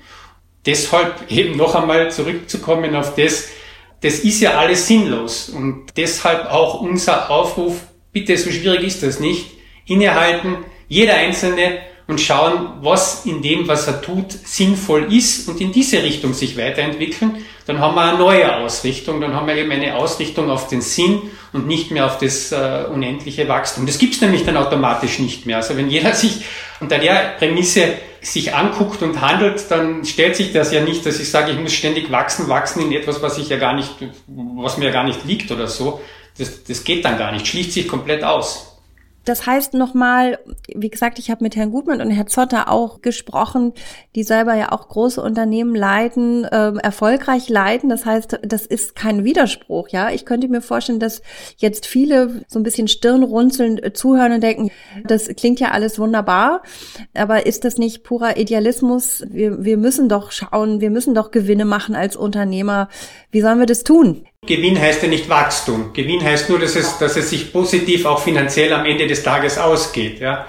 Deshalb 0.65 1.29
eben 1.29 1.55
noch 1.55 1.75
einmal 1.75 2.09
zurückzukommen 2.09 2.95
auf 2.95 3.15
das, 3.15 3.49
das 4.01 4.19
ist 4.19 4.41
ja 4.41 4.57
alles 4.57 4.87
sinnlos 4.87 5.49
und 5.49 5.85
deshalb 5.97 6.51
auch 6.51 6.81
unser 6.81 7.29
Aufruf, 7.29 7.75
bitte, 8.11 8.37
so 8.37 8.49
schwierig 8.49 8.83
ist 8.83 9.03
das 9.03 9.19
nicht, 9.19 9.51
innehalten, 9.85 10.57
jeder 10.87 11.15
Einzelne 11.15 11.79
und 12.07 12.19
schauen, 12.19 12.67
was 12.81 13.25
in 13.25 13.41
dem, 13.41 13.67
was 13.67 13.87
er 13.87 14.01
tut, 14.01 14.31
sinnvoll 14.31 15.13
ist 15.13 15.47
und 15.47 15.61
in 15.61 15.71
diese 15.71 16.03
Richtung 16.03 16.33
sich 16.33 16.57
weiterentwickeln, 16.57 17.45
dann 17.65 17.79
haben 17.79 17.95
wir 17.95 18.01
eine 18.01 18.17
neue 18.17 18.57
Ausrichtung, 18.57 19.21
dann 19.21 19.33
haben 19.33 19.47
wir 19.47 19.55
eben 19.55 19.71
eine 19.71 19.95
Ausrichtung 19.95 20.49
auf 20.49 20.67
den 20.67 20.81
Sinn 20.81 21.21
und 21.53 21.65
nicht 21.65 21.91
mehr 21.91 22.05
auf 22.05 22.17
das 22.17 22.51
äh, 22.51 22.85
unendliche 22.91 23.47
Wachstum. 23.47 23.85
Das 23.85 23.97
gibt's 23.99 24.19
nämlich 24.19 24.43
dann 24.43 24.57
automatisch 24.57 25.19
nicht 25.19 25.45
mehr. 25.45 25.57
Also 25.57 25.77
wenn 25.77 25.89
jeder 25.89 26.13
sich 26.13 26.43
unter 26.81 26.97
der 26.97 27.35
Prämisse 27.37 27.93
sich 28.21 28.53
anguckt 28.53 29.01
und 29.01 29.21
handelt, 29.21 29.69
dann 29.69 30.03
stellt 30.05 30.35
sich 30.35 30.51
das 30.51 30.73
ja 30.73 30.81
nicht, 30.81 31.05
dass 31.05 31.19
ich 31.19 31.29
sage, 31.29 31.51
ich 31.51 31.59
muss 31.59 31.73
ständig 31.73 32.11
wachsen, 32.11 32.49
wachsen 32.49 32.81
in 32.81 32.91
etwas, 32.91 33.21
was 33.21 33.37
ich 33.37 33.49
ja 33.49 33.57
gar 33.57 33.73
nicht, 33.73 33.91
was 34.27 34.77
mir 34.77 34.85
ja 34.85 34.91
gar 34.91 35.03
nicht 35.03 35.25
liegt 35.25 35.51
oder 35.51 35.67
so. 35.67 36.01
Das, 36.37 36.63
das 36.63 36.83
geht 36.83 37.05
dann 37.05 37.17
gar 37.17 37.31
nicht, 37.31 37.47
schließt 37.47 37.71
sich 37.71 37.87
komplett 37.87 38.23
aus. 38.23 38.72
Das 39.25 39.45
heißt 39.45 39.73
nochmal, 39.73 40.39
wie 40.67 40.89
gesagt, 40.89 41.17
ich 41.19 41.31
habe 41.31 41.43
mit 41.43 41.55
Herrn 41.55 41.71
Gutmann 41.71 42.01
und 42.01 42.11
Herrn 42.11 42.27
Zotter 42.27 42.69
auch 42.69 43.01
gesprochen, 43.01 43.73
die 44.15 44.23
selber 44.23 44.55
ja 44.55 44.71
auch 44.71 44.89
große 44.89 45.21
Unternehmen 45.21 45.75
leiten, 45.75 46.43
äh, 46.43 46.73
erfolgreich 46.81 47.49
leiten. 47.49 47.89
Das 47.89 48.05
heißt, 48.05 48.39
das 48.43 48.65
ist 48.65 48.95
kein 48.95 49.23
Widerspruch, 49.23 49.89
ja. 49.89 50.09
Ich 50.09 50.25
könnte 50.25 50.47
mir 50.47 50.61
vorstellen, 50.61 50.99
dass 50.99 51.21
jetzt 51.57 51.85
viele 51.85 52.43
so 52.47 52.59
ein 52.59 52.63
bisschen 52.63 52.87
Stirnrunzeln 52.87 53.79
zuhören 53.93 54.33
und 54.33 54.43
denken, 54.43 54.71
das 55.05 55.27
klingt 55.27 55.59
ja 55.59 55.71
alles 55.71 55.99
wunderbar, 55.99 56.63
aber 57.13 57.45
ist 57.45 57.63
das 57.63 57.77
nicht 57.77 58.03
purer 58.03 58.37
Idealismus? 58.37 59.23
Wir, 59.29 59.63
wir 59.63 59.77
müssen 59.77 60.09
doch 60.09 60.31
schauen, 60.31 60.81
wir 60.81 60.89
müssen 60.89 61.13
doch 61.13 61.31
Gewinne 61.31 61.65
machen 61.65 61.95
als 61.95 62.15
Unternehmer. 62.15 62.89
Wie 63.31 63.41
sollen 63.41 63.59
wir 63.59 63.65
das 63.65 63.83
tun? 63.83 64.25
Gewinn 64.45 64.79
heißt 64.79 65.03
ja 65.03 65.09
nicht 65.09 65.29
Wachstum. 65.29 65.93
Gewinn 65.93 66.23
heißt 66.23 66.49
nur, 66.49 66.59
dass 66.59 66.75
es, 66.75 66.97
dass 66.97 67.15
es 67.15 67.29
sich 67.29 67.51
positiv 67.51 68.05
auch 68.05 68.21
finanziell 68.21 68.73
am 68.73 68.85
Ende 68.85 69.07
des 69.07 69.23
Tages 69.23 69.57
ausgeht. 69.57 70.19
Ja. 70.19 70.45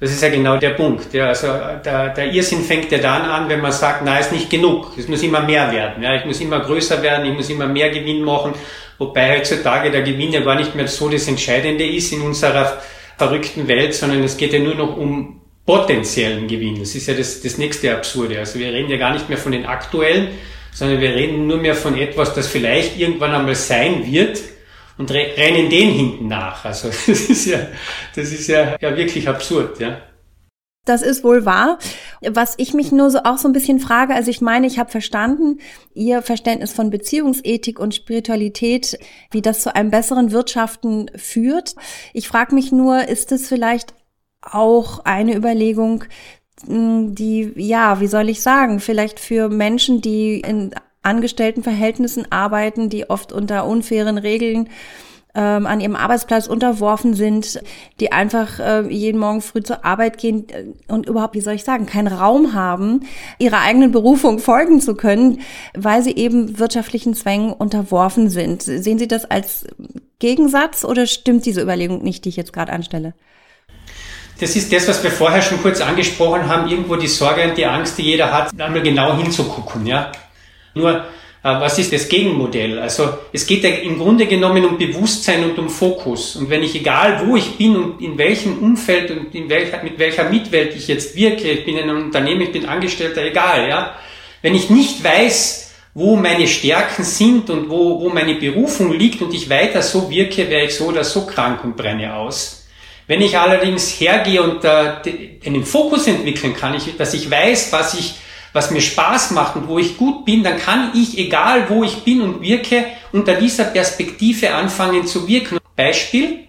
Das 0.00 0.10
ist 0.10 0.22
ja 0.22 0.28
genau 0.28 0.56
der 0.56 0.70
Punkt. 0.70 1.12
Ja. 1.12 1.28
Also 1.28 1.46
der, 1.84 2.10
der 2.10 2.32
Irrsinn 2.32 2.62
fängt 2.62 2.90
ja 2.92 2.98
dann 2.98 3.22
an, 3.22 3.48
wenn 3.48 3.60
man 3.60 3.72
sagt, 3.72 4.02
na, 4.04 4.18
ist 4.18 4.32
nicht 4.32 4.50
genug. 4.50 4.92
Es 4.96 5.08
muss 5.08 5.22
immer 5.22 5.40
mehr 5.40 5.70
werden. 5.72 6.02
Ja. 6.02 6.14
Ich 6.16 6.24
muss 6.24 6.40
immer 6.40 6.60
größer 6.60 7.02
werden, 7.02 7.26
ich 7.26 7.34
muss 7.34 7.50
immer 7.50 7.66
mehr 7.66 7.90
Gewinn 7.90 8.22
machen. 8.22 8.54
Wobei 8.98 9.38
heutzutage 9.38 9.90
der 9.90 10.02
Gewinn 10.02 10.32
ja 10.32 10.40
gar 10.40 10.56
nicht 10.56 10.74
mehr 10.74 10.88
so 10.88 11.08
das 11.08 11.28
Entscheidende 11.28 11.86
ist 11.86 12.12
in 12.12 12.22
unserer 12.22 12.80
verrückten 13.16 13.68
Welt, 13.68 13.94
sondern 13.94 14.22
es 14.22 14.36
geht 14.36 14.52
ja 14.52 14.58
nur 14.58 14.74
noch 14.74 14.96
um 14.96 15.40
potenziellen 15.64 16.48
Gewinn. 16.48 16.80
Das 16.80 16.94
ist 16.94 17.06
ja 17.06 17.14
das, 17.14 17.42
das 17.42 17.58
nächste 17.58 17.94
Absurde. 17.94 18.38
Also 18.38 18.58
wir 18.58 18.72
reden 18.72 18.90
ja 18.90 18.96
gar 18.96 19.12
nicht 19.12 19.28
mehr 19.28 19.38
von 19.38 19.52
den 19.52 19.66
aktuellen, 19.66 20.28
sondern 20.72 21.00
wir 21.00 21.14
reden 21.14 21.46
nur 21.46 21.58
mehr 21.58 21.74
von 21.74 21.96
etwas, 21.96 22.34
das 22.34 22.46
vielleicht 22.46 22.98
irgendwann 22.98 23.32
einmal 23.32 23.54
sein 23.54 24.06
wird 24.06 24.40
und 24.98 25.10
rennen 25.10 25.70
den 25.70 25.90
hinten 25.90 26.28
nach. 26.28 26.64
Also 26.64 26.88
das 27.06 27.08
ist 27.08 27.46
ja, 27.46 27.58
das 28.14 28.32
ist 28.32 28.48
ja, 28.48 28.76
ja 28.80 28.96
wirklich 28.96 29.28
absurd, 29.28 29.80
ja. 29.80 30.00
Das 30.84 31.02
ist 31.02 31.22
wohl 31.22 31.44
wahr. 31.44 31.78
Was 32.22 32.54
ich 32.56 32.72
mich 32.72 32.92
nur 32.92 33.10
so 33.10 33.18
auch 33.24 33.36
so 33.36 33.46
ein 33.46 33.52
bisschen 33.52 33.78
frage, 33.78 34.14
also 34.14 34.30
ich 34.30 34.40
meine, 34.40 34.66
ich 34.66 34.78
habe 34.78 34.90
verstanden, 34.90 35.58
Ihr 35.92 36.22
Verständnis 36.22 36.72
von 36.72 36.88
Beziehungsethik 36.88 37.78
und 37.78 37.94
Spiritualität, 37.94 38.98
wie 39.30 39.42
das 39.42 39.60
zu 39.60 39.74
einem 39.74 39.90
besseren 39.90 40.32
Wirtschaften 40.32 41.10
führt. 41.14 41.74
Ich 42.14 42.26
frage 42.26 42.54
mich 42.54 42.72
nur, 42.72 43.06
ist 43.06 43.32
es 43.32 43.48
vielleicht 43.48 43.92
auch 44.40 45.00
eine 45.04 45.36
Überlegung, 45.36 46.04
die, 46.66 47.52
ja, 47.56 48.00
wie 48.00 48.06
soll 48.06 48.28
ich 48.28 48.42
sagen, 48.42 48.80
vielleicht 48.80 49.20
für 49.20 49.48
Menschen, 49.48 50.00
die 50.00 50.40
in 50.40 50.72
Angestelltenverhältnissen 51.02 52.30
arbeiten, 52.30 52.88
die 52.88 53.08
oft 53.08 53.32
unter 53.32 53.66
unfairen 53.66 54.18
Regeln 54.18 54.68
ähm, 55.34 55.66
an 55.66 55.80
ihrem 55.80 55.94
Arbeitsplatz 55.94 56.46
unterworfen 56.46 57.14
sind, 57.14 57.62
die 58.00 58.12
einfach 58.12 58.58
äh, 58.58 58.88
jeden 58.88 59.18
Morgen 59.18 59.40
früh 59.40 59.62
zur 59.62 59.84
Arbeit 59.84 60.18
gehen 60.18 60.48
äh, 60.48 60.64
und 60.92 61.06
überhaupt, 61.06 61.34
wie 61.34 61.40
soll 61.40 61.54
ich 61.54 61.64
sagen, 61.64 61.86
keinen 61.86 62.08
Raum 62.08 62.54
haben, 62.54 63.06
ihrer 63.38 63.60
eigenen 63.60 63.92
Berufung 63.92 64.38
folgen 64.38 64.80
zu 64.80 64.94
können, 64.94 65.40
weil 65.74 66.02
sie 66.02 66.16
eben 66.16 66.58
wirtschaftlichen 66.58 67.14
Zwängen 67.14 67.52
unterworfen 67.52 68.30
sind. 68.30 68.62
Sehen 68.62 68.98
Sie 68.98 69.08
das 69.08 69.24
als 69.26 69.66
Gegensatz 70.18 70.84
oder 70.84 71.06
stimmt 71.06 71.46
diese 71.46 71.62
Überlegung 71.62 72.02
nicht, 72.02 72.24
die 72.24 72.30
ich 72.30 72.36
jetzt 72.36 72.52
gerade 72.52 72.72
anstelle? 72.72 73.14
Das 74.40 74.54
ist 74.54 74.72
das, 74.72 74.86
was 74.86 75.02
wir 75.02 75.10
vorher 75.10 75.42
schon 75.42 75.60
kurz 75.60 75.80
angesprochen 75.80 76.46
haben, 76.48 76.70
irgendwo 76.70 76.94
die 76.94 77.08
Sorge 77.08 77.42
und 77.42 77.58
die 77.58 77.66
Angst, 77.66 77.98
die 77.98 78.02
jeder 78.02 78.32
hat, 78.32 78.58
einmal 78.60 78.82
genau 78.82 79.16
hinzugucken, 79.16 79.84
ja. 79.84 80.12
Nur, 80.74 80.92
äh, 80.94 81.02
was 81.42 81.76
ist 81.78 81.92
das 81.92 82.08
Gegenmodell? 82.08 82.78
Also, 82.78 83.08
es 83.32 83.46
geht 83.46 83.64
ja 83.64 83.70
im 83.70 83.98
Grunde 83.98 84.26
genommen 84.26 84.64
um 84.64 84.78
Bewusstsein 84.78 85.42
und 85.42 85.58
um 85.58 85.68
Fokus. 85.68 86.36
Und 86.36 86.50
wenn 86.50 86.62
ich, 86.62 86.74
egal 86.76 87.26
wo 87.26 87.34
ich 87.34 87.56
bin 87.56 87.76
und 87.76 88.00
in 88.00 88.16
welchem 88.16 88.58
Umfeld 88.58 89.10
und 89.10 89.34
in 89.34 89.48
welcher, 89.48 89.82
mit 89.82 89.98
welcher 89.98 90.28
Mitwelt 90.30 90.76
ich 90.76 90.86
jetzt 90.86 91.16
wirke, 91.16 91.50
ich 91.50 91.64
bin 91.64 91.76
in 91.76 91.90
einem 91.90 92.04
Unternehmen, 92.04 92.42
ich 92.42 92.52
bin 92.52 92.66
Angestellter, 92.66 93.24
egal, 93.24 93.68
ja. 93.68 93.94
Wenn 94.40 94.54
ich 94.54 94.70
nicht 94.70 95.02
weiß, 95.02 95.74
wo 95.94 96.14
meine 96.14 96.46
Stärken 96.46 97.02
sind 97.02 97.50
und 97.50 97.68
wo, 97.68 98.00
wo 98.00 98.08
meine 98.08 98.36
Berufung 98.36 98.92
liegt 98.92 99.20
und 99.20 99.34
ich 99.34 99.50
weiter 99.50 99.82
so 99.82 100.08
wirke, 100.08 100.48
wäre 100.48 100.66
ich 100.66 100.76
so 100.76 100.86
oder 100.86 101.02
so 101.02 101.26
krank 101.26 101.64
und 101.64 101.76
brenne 101.76 102.14
aus. 102.14 102.57
Wenn 103.08 103.22
ich 103.22 103.38
allerdings 103.38 103.88
hergehe 103.98 104.42
und 104.42 104.62
äh, 104.64 105.40
einen 105.44 105.64
Fokus 105.64 106.06
entwickeln 106.06 106.54
kann, 106.54 106.74
ich, 106.74 106.94
dass 106.98 107.14
ich 107.14 107.30
weiß, 107.30 107.72
was 107.72 107.94
ich, 107.94 108.14
was 108.52 108.70
mir 108.70 108.82
Spaß 108.82 109.30
macht 109.30 109.56
und 109.56 109.66
wo 109.66 109.78
ich 109.78 109.96
gut 109.96 110.26
bin, 110.26 110.44
dann 110.44 110.58
kann 110.58 110.92
ich, 110.94 111.16
egal 111.16 111.70
wo 111.70 111.82
ich 111.82 112.04
bin 112.04 112.20
und 112.20 112.42
wirke, 112.42 112.84
unter 113.10 113.34
dieser 113.34 113.64
Perspektive 113.64 114.52
anfangen 114.52 115.06
zu 115.06 115.26
wirken. 115.26 115.56
Beispiel, 115.74 116.40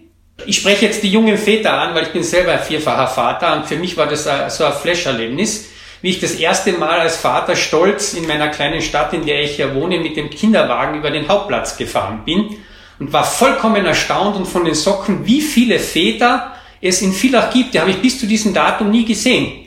ich 0.44 0.56
spreche 0.56 0.84
jetzt 0.84 1.02
die 1.02 1.10
jungen 1.10 1.38
Väter 1.38 1.72
an, 1.72 1.94
weil 1.94 2.02
ich 2.02 2.12
bin 2.12 2.22
selber 2.22 2.52
ein 2.52 2.60
vierfacher 2.60 3.06
Vater 3.06 3.56
und 3.56 3.66
für 3.66 3.76
mich 3.76 3.96
war 3.96 4.06
das 4.06 4.24
so 4.54 4.64
ein 4.64 4.72
Flasherlebnis, 4.74 5.70
wie 6.02 6.10
ich 6.10 6.20
das 6.20 6.34
erste 6.34 6.72
Mal 6.72 7.00
als 7.00 7.16
Vater 7.16 7.56
stolz 7.56 8.12
in 8.12 8.26
meiner 8.26 8.48
kleinen 8.48 8.82
Stadt, 8.82 9.14
in 9.14 9.24
der 9.24 9.42
ich 9.42 9.56
ja 9.56 9.74
wohne, 9.74 9.98
mit 9.98 10.14
dem 10.14 10.28
Kinderwagen 10.28 10.98
über 10.98 11.10
den 11.10 11.26
Hauptplatz 11.26 11.78
gefahren 11.78 12.22
bin 12.26 12.58
und 13.00 13.12
war 13.12 13.24
vollkommen 13.24 13.84
erstaunt 13.84 14.36
und 14.36 14.46
von 14.46 14.64
den 14.64 14.74
Socken, 14.74 15.26
wie 15.26 15.40
viele 15.40 15.78
Väter 15.78 16.54
es 16.80 17.02
in 17.02 17.12
Villach 17.12 17.50
gibt. 17.50 17.74
Die 17.74 17.80
habe 17.80 17.90
ich 17.90 18.00
bis 18.00 18.20
zu 18.20 18.26
diesem 18.26 18.54
Datum 18.54 18.90
nie 18.90 19.04
gesehen, 19.04 19.66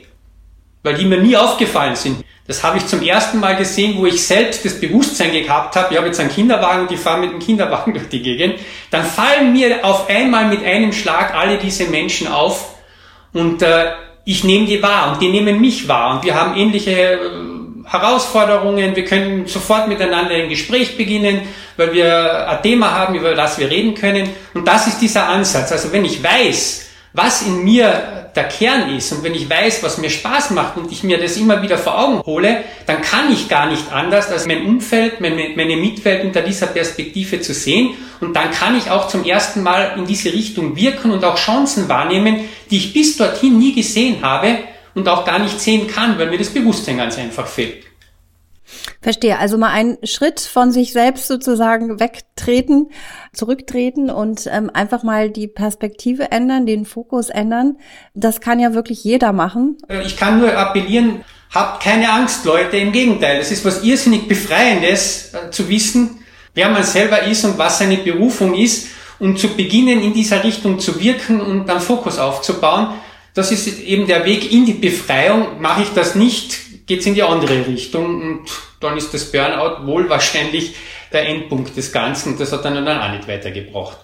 weil 0.82 0.94
die 0.94 1.04
mir 1.04 1.18
nie 1.18 1.36
aufgefallen 1.36 1.96
sind. 1.96 2.24
Das 2.46 2.62
habe 2.62 2.78
ich 2.78 2.86
zum 2.86 3.02
ersten 3.02 3.40
Mal 3.40 3.56
gesehen, 3.56 3.96
wo 3.96 4.06
ich 4.06 4.24
selbst 4.24 4.64
das 4.64 4.78
Bewusstsein 4.78 5.32
gehabt 5.32 5.74
habe, 5.76 5.88
ich 5.92 5.96
habe 5.96 6.08
jetzt 6.08 6.20
einen 6.20 6.30
Kinderwagen 6.30 6.82
und 6.82 6.92
ich 6.92 7.00
fahre 7.00 7.20
mit 7.20 7.32
dem 7.32 7.38
Kinderwagen 7.40 7.92
durch 7.94 8.08
die 8.08 8.22
Gegend. 8.22 8.56
Dann 8.90 9.04
fallen 9.04 9.52
mir 9.52 9.84
auf 9.84 10.08
einmal 10.08 10.46
mit 10.46 10.62
einem 10.64 10.92
Schlag 10.92 11.34
alle 11.34 11.58
diese 11.58 11.86
Menschen 11.86 12.28
auf 12.28 12.74
und 13.32 13.62
äh, 13.62 13.92
ich 14.26 14.44
nehme 14.44 14.66
die 14.66 14.82
wahr 14.82 15.12
und 15.12 15.22
die 15.22 15.28
nehmen 15.28 15.60
mich 15.60 15.88
wahr 15.88 16.14
und 16.14 16.24
wir 16.24 16.34
haben 16.34 16.56
ähnliche 16.56 16.92
äh, 16.92 17.53
Herausforderungen, 17.86 18.96
wir 18.96 19.04
können 19.04 19.46
sofort 19.46 19.88
miteinander 19.88 20.34
ein 20.34 20.48
Gespräch 20.48 20.96
beginnen, 20.96 21.42
weil 21.76 21.92
wir 21.92 22.48
ein 22.48 22.62
Thema 22.62 22.92
haben, 22.92 23.14
über 23.14 23.34
das 23.34 23.58
wir 23.58 23.70
reden 23.70 23.94
können. 23.94 24.28
Und 24.54 24.66
das 24.66 24.86
ist 24.86 25.00
dieser 25.00 25.28
Ansatz. 25.28 25.70
Also 25.72 25.92
wenn 25.92 26.04
ich 26.04 26.22
weiß, 26.22 26.86
was 27.12 27.42
in 27.42 27.62
mir 27.62 28.24
der 28.34 28.44
Kern 28.44 28.96
ist 28.96 29.12
und 29.12 29.22
wenn 29.22 29.34
ich 29.34 29.48
weiß, 29.48 29.84
was 29.84 29.98
mir 29.98 30.10
Spaß 30.10 30.50
macht 30.50 30.76
und 30.76 30.90
ich 30.90 31.04
mir 31.04 31.18
das 31.18 31.36
immer 31.36 31.62
wieder 31.62 31.78
vor 31.78 31.96
Augen 31.96 32.20
hole, 32.22 32.64
dann 32.86 33.00
kann 33.02 33.32
ich 33.32 33.48
gar 33.48 33.66
nicht 33.70 33.92
anders, 33.92 34.30
als 34.30 34.46
mein 34.46 34.66
Umfeld, 34.66 35.20
meine, 35.20 35.76
Mitwelt 35.76 36.24
unter 36.24 36.42
dieser 36.42 36.66
Perspektive 36.66 37.40
zu 37.40 37.54
sehen 37.54 37.94
und 38.20 38.34
dann 38.34 38.50
kann 38.50 38.76
ich 38.76 38.90
auch 38.90 39.06
zum 39.06 39.24
ersten 39.24 39.62
Mal 39.62 39.94
in 39.96 40.06
diese 40.06 40.32
Richtung 40.32 40.74
wirken 40.74 41.12
und 41.12 41.24
auch 41.24 41.36
Chancen 41.36 41.88
wahrnehmen, 41.88 42.48
die 42.70 42.78
ich 42.78 42.92
bis 42.92 43.16
dorthin 43.16 43.58
nie 43.58 43.74
gesehen 43.74 44.22
habe 44.22 44.58
und 44.94 45.08
auch 45.08 45.24
gar 45.24 45.38
nicht 45.38 45.60
sehen 45.60 45.86
kann, 45.88 46.18
weil 46.18 46.30
mir 46.30 46.38
das 46.38 46.50
Bewusstsein 46.50 46.98
ganz 46.98 47.18
einfach 47.18 47.46
fehlt. 47.46 47.84
Verstehe. 49.00 49.38
Also 49.38 49.58
mal 49.58 49.70
einen 49.70 49.98
Schritt 50.04 50.40
von 50.40 50.72
sich 50.72 50.92
selbst 50.92 51.28
sozusagen 51.28 52.00
wegtreten, 52.00 52.90
zurücktreten 53.32 54.10
und 54.10 54.48
ähm, 54.50 54.70
einfach 54.72 55.02
mal 55.02 55.30
die 55.30 55.46
Perspektive 55.46 56.32
ändern, 56.32 56.64
den 56.64 56.86
Fokus 56.86 57.28
ändern. 57.28 57.76
Das 58.14 58.40
kann 58.40 58.58
ja 58.60 58.72
wirklich 58.72 59.04
jeder 59.04 59.32
machen. 59.32 59.76
Äh, 59.88 60.06
ich 60.06 60.16
kann 60.16 60.40
nur 60.40 60.56
appellieren, 60.56 61.22
habt 61.54 61.82
keine 61.82 62.10
Angst, 62.10 62.46
Leute. 62.46 62.78
Im 62.78 62.92
Gegenteil, 62.92 63.38
es 63.38 63.50
ist 63.50 63.64
was 63.64 63.84
irrsinnig 63.84 64.26
Befreiendes 64.26 65.34
äh, 65.34 65.50
zu 65.50 65.68
wissen, 65.68 66.20
wer 66.54 66.70
man 66.70 66.82
selber 66.82 67.24
ist 67.24 67.44
und 67.44 67.58
was 67.58 67.78
seine 67.78 67.98
Berufung 67.98 68.54
ist 68.54 68.88
und 69.18 69.38
zu 69.38 69.48
beginnen, 69.48 70.00
in 70.00 70.14
dieser 70.14 70.42
Richtung 70.42 70.78
zu 70.78 70.98
wirken 71.00 71.40
und 71.40 71.66
dann 71.66 71.80
Fokus 71.80 72.18
aufzubauen. 72.18 72.94
Das 73.34 73.50
ist 73.50 73.80
eben 73.80 74.06
der 74.06 74.24
Weg 74.24 74.52
in 74.52 74.64
die 74.64 74.74
Befreiung. 74.74 75.60
Mache 75.60 75.82
ich 75.82 75.88
das 75.90 76.14
nicht, 76.14 76.86
geht's 76.86 77.04
in 77.04 77.14
die 77.14 77.22
andere 77.22 77.66
Richtung 77.66 78.22
und 78.22 78.50
dann 78.80 78.96
ist 78.96 79.12
das 79.12 79.32
Burnout 79.32 79.86
wohl 79.86 80.08
wahrscheinlich 80.08 80.74
der 81.12 81.28
Endpunkt 81.28 81.76
des 81.76 81.92
Ganzen. 81.92 82.38
Das 82.38 82.52
hat 82.52 82.64
dann 82.64 82.86
auch 82.86 83.12
nicht 83.12 83.26
weitergebracht. 83.26 83.98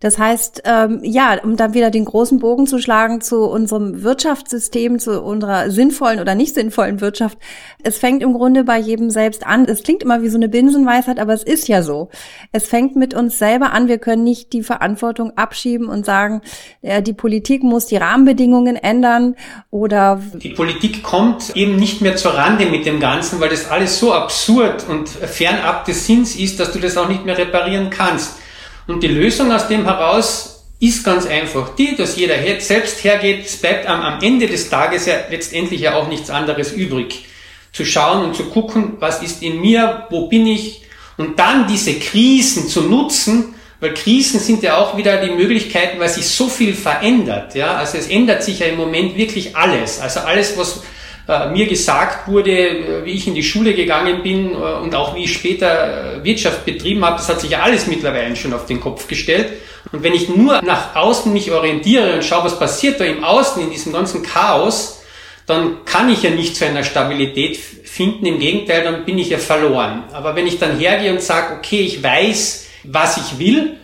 Das 0.00 0.18
heißt, 0.18 0.62
ähm, 0.66 1.00
ja, 1.02 1.38
um 1.42 1.56
dann 1.56 1.72
wieder 1.72 1.90
den 1.90 2.04
großen 2.04 2.38
Bogen 2.38 2.66
zu 2.66 2.78
schlagen 2.78 3.22
zu 3.22 3.44
unserem 3.44 4.02
Wirtschaftssystem, 4.02 4.98
zu 4.98 5.22
unserer 5.22 5.70
sinnvollen 5.70 6.20
oder 6.20 6.34
nicht 6.34 6.54
sinnvollen 6.54 7.00
Wirtschaft. 7.00 7.38
Es 7.82 7.96
fängt 7.96 8.22
im 8.22 8.34
Grunde 8.34 8.64
bei 8.64 8.78
jedem 8.78 9.10
selbst 9.10 9.46
an. 9.46 9.64
Es 9.64 9.82
klingt 9.82 10.02
immer 10.02 10.22
wie 10.22 10.28
so 10.28 10.36
eine 10.36 10.48
Binsenweisheit, 10.48 11.18
aber 11.18 11.32
es 11.32 11.42
ist 11.42 11.66
ja 11.68 11.82
so. 11.82 12.10
Es 12.52 12.66
fängt 12.66 12.96
mit 12.96 13.14
uns 13.14 13.38
selber 13.38 13.72
an. 13.72 13.88
Wir 13.88 13.98
können 13.98 14.22
nicht 14.22 14.52
die 14.52 14.62
Verantwortung 14.62 15.32
abschieben 15.36 15.88
und 15.88 16.04
sagen, 16.04 16.42
äh, 16.82 17.00
die 17.00 17.14
Politik 17.14 17.62
muss 17.62 17.86
die 17.86 17.96
Rahmenbedingungen 17.96 18.76
ändern 18.76 19.34
oder. 19.70 20.20
Die 20.34 20.50
Politik 20.50 21.02
kommt 21.02 21.56
eben 21.56 21.76
nicht 21.76 22.02
mehr 22.02 22.16
zur 22.16 22.34
Rande 22.34 22.66
mit 22.66 22.84
dem 22.84 23.00
Ganzen, 23.00 23.40
weil 23.40 23.48
das 23.48 23.70
alles 23.70 23.98
so 23.98 24.12
absurd 24.12 24.86
und 24.88 25.08
fernab 25.08 25.86
des 25.86 26.06
Sinns 26.06 26.36
ist, 26.36 26.60
dass 26.60 26.72
du 26.72 26.78
das 26.78 26.98
auch 26.98 27.08
nicht 27.08 27.24
mehr 27.24 27.38
reparieren 27.38 27.88
kannst. 27.88 28.40
Und 28.86 29.02
die 29.02 29.08
Lösung 29.08 29.50
aus 29.52 29.68
dem 29.68 29.84
heraus 29.84 30.64
ist 30.78 31.04
ganz 31.04 31.26
einfach 31.26 31.74
die, 31.74 31.96
dass 31.96 32.16
jeder 32.16 32.36
selbst 32.60 33.02
hergeht. 33.02 33.46
Es 33.46 33.56
bleibt 33.56 33.86
am, 33.86 34.02
am 34.02 34.22
Ende 34.22 34.46
des 34.46 34.68
Tages 34.68 35.06
ja 35.06 35.14
letztendlich 35.30 35.80
ja 35.80 35.94
auch 35.96 36.08
nichts 36.08 36.30
anderes 36.30 36.72
übrig. 36.72 37.24
Zu 37.72 37.84
schauen 37.84 38.24
und 38.24 38.36
zu 38.36 38.44
gucken, 38.44 38.96
was 39.00 39.22
ist 39.22 39.42
in 39.42 39.60
mir, 39.60 40.06
wo 40.10 40.28
bin 40.28 40.46
ich 40.46 40.82
und 41.16 41.38
dann 41.38 41.66
diese 41.66 41.94
Krisen 41.94 42.68
zu 42.68 42.82
nutzen, 42.82 43.54
weil 43.80 43.94
Krisen 43.94 44.40
sind 44.40 44.62
ja 44.62 44.78
auch 44.78 44.96
wieder 44.96 45.18
die 45.18 45.32
Möglichkeiten, 45.32 45.98
weil 45.98 46.08
sich 46.08 46.26
so 46.28 46.48
viel 46.48 46.74
verändert. 46.74 47.54
Ja, 47.54 47.76
also 47.76 47.98
es 47.98 48.08
ändert 48.08 48.42
sich 48.42 48.60
ja 48.60 48.66
im 48.66 48.76
Moment 48.76 49.16
wirklich 49.16 49.56
alles. 49.56 50.00
Also 50.00 50.20
alles, 50.20 50.56
was 50.56 50.82
mir 51.26 51.66
gesagt 51.66 52.28
wurde, 52.28 52.52
äh, 52.52 53.04
wie 53.04 53.12
ich 53.12 53.26
in 53.26 53.34
die 53.34 53.42
Schule 53.42 53.74
gegangen 53.74 54.22
bin 54.22 54.52
äh, 54.52 54.56
und 54.56 54.94
auch 54.94 55.14
wie 55.14 55.24
ich 55.24 55.32
später 55.32 56.20
Wirtschaft 56.22 56.64
betrieben 56.64 57.04
habe, 57.04 57.16
das 57.16 57.28
hat 57.28 57.40
sich 57.40 57.50
ja 57.50 57.62
alles 57.62 57.86
mittlerweile 57.86 58.36
schon 58.36 58.52
auf 58.52 58.66
den 58.66 58.80
Kopf 58.80 59.08
gestellt. 59.08 59.54
Und 59.92 60.02
wenn 60.02 60.14
ich 60.14 60.28
nur 60.28 60.62
nach 60.62 60.94
außen 60.94 61.32
mich 61.32 61.50
orientiere 61.50 62.14
und 62.14 62.24
schaue, 62.24 62.44
was 62.44 62.58
passiert 62.58 63.00
da 63.00 63.04
im 63.04 63.24
Außen, 63.24 63.62
in 63.62 63.70
diesem 63.70 63.92
ganzen 63.92 64.22
Chaos, 64.22 65.02
dann 65.46 65.84
kann 65.84 66.08
ich 66.10 66.22
ja 66.22 66.30
nicht 66.30 66.56
zu 66.56 66.66
einer 66.66 66.82
Stabilität 66.82 67.56
finden. 67.56 68.26
Im 68.26 68.38
Gegenteil, 68.38 68.82
dann 68.82 69.04
bin 69.04 69.18
ich 69.18 69.30
ja 69.30 69.38
verloren. 69.38 70.04
Aber 70.12 70.34
wenn 70.34 70.46
ich 70.46 70.58
dann 70.58 70.78
hergehe 70.78 71.12
und 71.12 71.22
sage, 71.22 71.54
okay, 71.56 71.80
ich 71.80 72.02
weiß, 72.02 72.66
was 72.84 73.16
ich 73.16 73.38
will 73.38 73.76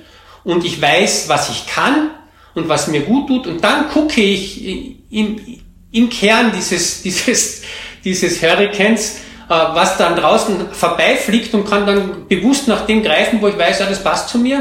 und 0.44 0.64
ich 0.64 0.81
weiß, 0.81 1.28
was 1.28 1.50
ich 1.50 1.66
kann 1.66 2.11
und 2.55 2.68
was 2.68 2.88
mir 2.88 3.00
gut 3.00 3.28
tut 3.28 3.46
und 3.46 3.62
dann 3.62 3.88
gucke 3.90 4.20
ich 4.20 4.64
im, 5.11 5.62
im 5.92 6.09
Kern 6.09 6.52
dieses, 6.55 7.02
dieses, 7.05 7.62
dieses 8.05 8.42
Hurricanes, 8.42 9.18
äh, 9.48 9.50
was 9.50 9.98
dann 9.98 10.16
draußen 10.16 10.72
vorbeifliegt 10.72 11.55
und 11.55 11.68
kann 11.68 11.87
dann 11.87 12.26
bewusst 12.28 12.68
nach 12.68 12.87
dem 12.87 13.02
greifen, 13.02 13.40
wo 13.40 13.48
ich 13.48 13.59
weiß, 13.59 13.81
ja, 13.81 13.87
das 13.87 14.02
passt 14.02 14.28
zu 14.28 14.38
mir, 14.38 14.61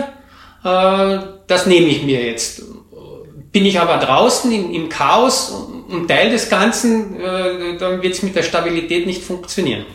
äh, 0.63 1.19
das 1.47 1.65
nehme 1.65 1.87
ich 1.87 2.03
mir 2.03 2.23
jetzt. 2.23 2.63
Bin 3.51 3.65
ich 3.65 3.79
aber 3.79 3.97
draußen 3.97 4.51
im, 4.51 4.71
im 4.71 4.89
Chaos 4.89 5.51
und 5.89 6.07
Teil 6.07 6.29
des 6.29 6.49
Ganzen, 6.49 7.19
äh, 7.19 7.77
dann 7.77 8.01
wird 8.01 8.13
es 8.13 8.23
mit 8.23 8.35
der 8.35 8.43
Stabilität 8.43 9.05
nicht 9.05 9.23
funktionieren. 9.23 9.85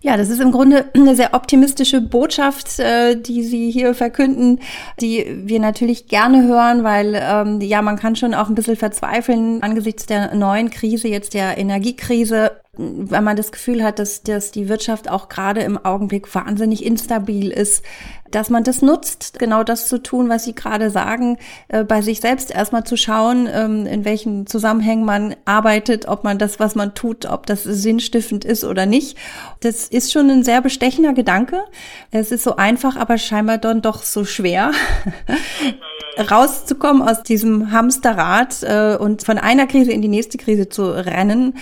Ja, 0.00 0.16
das 0.16 0.30
ist 0.30 0.40
im 0.40 0.52
Grunde 0.52 0.86
eine 0.94 1.16
sehr 1.16 1.34
optimistische 1.34 2.00
Botschaft, 2.00 2.78
äh, 2.78 3.16
die 3.16 3.42
Sie 3.42 3.70
hier 3.70 3.94
verkünden, 3.94 4.60
die 5.00 5.26
wir 5.44 5.58
natürlich 5.58 6.06
gerne 6.06 6.44
hören, 6.44 6.84
weil 6.84 7.20
ähm, 7.20 7.60
ja, 7.60 7.82
man 7.82 7.96
kann 7.96 8.14
schon 8.14 8.32
auch 8.32 8.48
ein 8.48 8.54
bisschen 8.54 8.76
verzweifeln 8.76 9.60
angesichts 9.62 10.06
der 10.06 10.34
neuen 10.36 10.70
Krise, 10.70 11.08
jetzt 11.08 11.34
der 11.34 11.58
Energiekrise 11.58 12.52
weil 12.78 13.22
man 13.22 13.36
das 13.36 13.50
Gefühl 13.50 13.82
hat, 13.82 13.98
dass, 13.98 14.22
dass 14.22 14.52
die 14.52 14.68
Wirtschaft 14.68 15.10
auch 15.10 15.28
gerade 15.28 15.62
im 15.62 15.84
Augenblick 15.84 16.32
wahnsinnig 16.34 16.86
instabil 16.86 17.50
ist, 17.50 17.82
dass 18.30 18.50
man 18.50 18.62
das 18.62 18.82
nutzt, 18.82 19.38
genau 19.38 19.64
das 19.64 19.88
zu 19.88 20.02
tun, 20.02 20.28
was 20.28 20.44
Sie 20.44 20.54
gerade 20.54 20.90
sagen, 20.90 21.38
äh, 21.68 21.82
bei 21.82 22.02
sich 22.02 22.20
selbst 22.20 22.50
erstmal 22.50 22.84
zu 22.84 22.96
schauen, 22.96 23.48
ähm, 23.52 23.86
in 23.86 24.04
welchen 24.04 24.46
Zusammenhängen 24.46 25.04
man 25.04 25.34
arbeitet, 25.44 26.06
ob 26.06 26.24
man 26.24 26.38
das, 26.38 26.60
was 26.60 26.74
man 26.74 26.94
tut, 26.94 27.26
ob 27.26 27.46
das 27.46 27.64
sinnstiftend 27.64 28.44
ist 28.44 28.64
oder 28.64 28.86
nicht. 28.86 29.16
Das 29.60 29.88
ist 29.88 30.12
schon 30.12 30.30
ein 30.30 30.44
sehr 30.44 30.60
bestechender 30.60 31.14
Gedanke. 31.14 31.64
Es 32.10 32.30
ist 32.30 32.44
so 32.44 32.56
einfach, 32.56 32.96
aber 32.96 33.18
scheinbar 33.18 33.58
dann 33.58 33.82
doch 33.82 34.02
so 34.02 34.24
schwer. 34.24 34.72
rauszukommen 36.18 37.02
aus 37.02 37.22
diesem 37.22 37.70
Hamsterrad 37.70 38.62
äh, 38.62 38.96
und 38.96 39.24
von 39.24 39.38
einer 39.38 39.66
Krise 39.66 39.92
in 39.92 40.02
die 40.02 40.08
nächste 40.08 40.38
Krise 40.38 40.68
zu 40.68 40.84
rennen. 40.84 41.54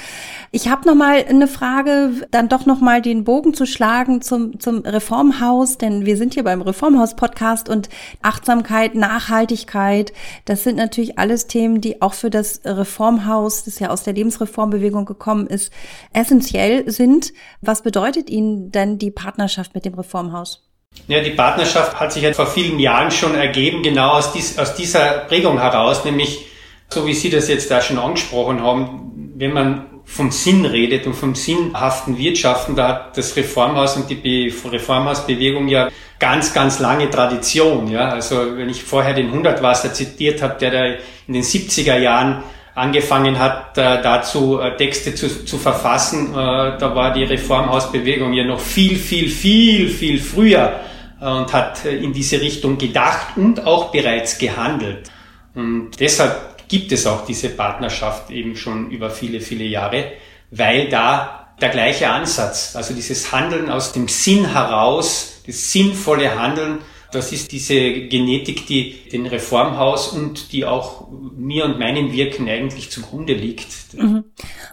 Ich 0.51 0.69
habe 0.69 0.87
noch 0.87 0.95
mal 0.95 1.25
eine 1.29 1.49
Frage, 1.49 2.27
dann 2.31 2.49
doch 2.49 2.66
noch 2.66 2.81
mal 2.81 3.03
den 3.03 3.25
Bogen 3.25 3.55
zu 3.55 3.66
schlagen 3.66 4.23
zum 4.23 4.59
zum 4.59 4.81
Reformhaus, 4.81 5.79
denn 5.79 6.07
wir 6.07 6.16
sind 6.16 6.35
hier 6.35 6.45
beim 6.45 6.62
Reformhaus 6.62 7.16
Podcast 7.16 7.69
und 7.69 7.88
Achtsamkeit, 8.23 8.95
Nachhaltigkeit, 8.95 10.12
das 10.45 10.64
sind 10.64 10.77
natürlich 10.77 11.19
alles 11.19 11.47
Themen, 11.47 11.81
die 11.81 12.03
auch 12.03 12.14
für 12.14 12.31
das 12.31 12.61
Reformhaus, 12.64 13.64
das 13.64 13.79
ja 13.79 13.90
aus 13.90 14.03
der 14.03 14.14
Lebensreformbewegung 14.14 15.05
gekommen 15.05 15.47
ist, 15.47 15.73
essentiell 16.12 16.90
sind. 16.90 17.33
Was 17.61 17.83
bedeutet 17.83 18.31
Ihnen 18.31 18.71
denn 18.73 18.99
die 18.99 19.11
Partnerschaft 19.11 19.75
mit 19.75 19.85
dem 19.85 19.95
Reformhaus? 19.95 20.66
Ja, 21.09 21.21
die 21.21 21.31
Partnerschaft 21.31 22.01
hat 22.01 22.13
sich 22.13 22.23
ja 22.23 22.33
vor 22.33 22.47
vielen 22.47 22.79
Jahren 22.79 23.11
schon 23.11 23.35
ergeben, 23.35 23.83
genau 23.83 24.13
aus, 24.13 24.33
dies, 24.33 24.59
aus 24.59 24.75
dieser 24.75 25.25
Prägung 25.29 25.61
heraus, 25.61 26.05
nämlich 26.05 26.47
so 26.89 27.07
wie 27.07 27.15
Sie 27.15 27.31
das 27.31 27.49
jetzt 27.49 27.71
da 27.71 27.81
schon 27.81 27.99
angesprochen 27.99 28.63
haben, 28.63 29.33
wenn 29.37 29.53
man 29.53 29.87
vom 30.05 30.31
Sinn 30.31 30.65
redet 30.65 31.07
und 31.07 31.15
vom 31.15 31.35
sinnhaften 31.35 32.17
Wirtschaften, 32.17 32.77
da 32.77 32.89
hat 32.89 33.19
das 33.19 33.37
Reformhaus 33.37 33.97
und 33.97 34.09
die 34.09 34.53
Reformhausbewegung 34.65 35.69
ja 35.69 35.89
ganz, 36.19 36.55
ganz 36.55 36.79
lange 36.79 37.11
Tradition. 37.11 37.89
Ja? 37.89 38.09
Also 38.09 38.57
wenn 38.57 38.71
ich 38.71 38.83
vorher 38.83 39.15
den 39.15 39.33
Hundertwasser 39.33 39.93
zitiert 39.93 40.43
habe, 40.43 40.59
der 40.61 40.71
da 40.71 40.85
in 41.27 41.35
den 41.35 41.43
70er 41.43 41.99
Jahren 41.99 42.45
angefangen 42.77 43.39
hat, 43.39 43.79
äh, 43.79 44.03
dazu 44.03 44.61
äh, 44.61 44.77
Texte 44.77 45.15
zu, 45.15 45.45
zu 45.45 45.57
verfassen, 45.57 46.33
äh, 46.33 46.35
da 46.79 46.95
war 46.95 47.12
die 47.12 47.25
Reformhausbewegung 47.25 48.35
ja 48.35 48.45
noch 48.45 48.61
viel, 48.61 48.97
viel, 48.97 49.29
viel, 49.29 49.89
viel 49.89 50.21
früher 50.21 50.81
und 51.19 51.51
hat 51.55 51.87
in 51.87 52.12
diese 52.12 52.43
Richtung 52.43 52.77
gedacht 52.77 53.39
und 53.39 53.67
auch 53.67 53.91
bereits 53.91 54.37
gehandelt. 54.37 55.11
Und 55.55 55.93
deshalb 55.99 56.69
gibt 56.69 56.93
es 56.93 57.07
auch 57.07 57.25
diese 57.25 57.49
Partnerschaft 57.49 58.31
eben 58.31 58.55
schon 58.55 58.91
über 58.91 59.09
viele, 59.09 59.41
viele 59.41 59.65
Jahre, 59.65 60.12
weil 60.51 60.91
da 60.91 61.55
der 61.59 61.71
gleiche 61.71 62.11
Ansatz, 62.11 62.77
also 62.77 62.93
dieses 62.93 63.33
Handeln 63.33 63.71
aus 63.71 63.93
dem 63.93 64.09
Sinn 64.09 64.53
heraus, 64.53 65.41
das 65.47 65.73
sinnvolle 65.73 66.39
Handeln, 66.39 66.81
das 67.12 67.33
ist 67.33 67.53
diese 67.53 67.75
Genetik, 68.09 68.66
die 68.66 68.97
den 69.12 69.27
Reformhaus 69.27 70.09
und 70.09 70.53
die 70.53 70.64
auch 70.64 71.09
mir 71.37 71.64
und 71.64 71.79
meinem 71.79 72.12
Wirken 72.12 72.49
eigentlich 72.49 72.90
zugrunde 72.90 73.35
liegt. 73.35 73.95
Mhm. 73.95 74.25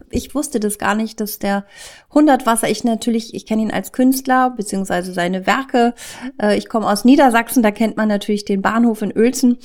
Ich 0.09 0.33
wusste 0.35 0.59
das 0.59 0.77
gar 0.77 0.95
nicht, 0.95 1.19
dass 1.19 1.39
der 1.39 1.65
Hundertwasser, 2.13 2.69
ich 2.69 2.83
natürlich, 2.83 3.33
ich 3.33 3.45
kenne 3.45 3.63
ihn 3.63 3.71
als 3.71 3.91
Künstler, 3.91 4.51
beziehungsweise 4.51 5.13
seine 5.13 5.45
Werke. 5.45 5.93
Äh, 6.41 6.57
ich 6.57 6.69
komme 6.69 6.89
aus 6.89 7.05
Niedersachsen, 7.05 7.63
da 7.63 7.71
kennt 7.71 7.97
man 7.97 8.07
natürlich 8.07 8.45
den 8.45 8.61
Bahnhof 8.61 9.01
in 9.01 9.15
Uelzen. 9.15 9.57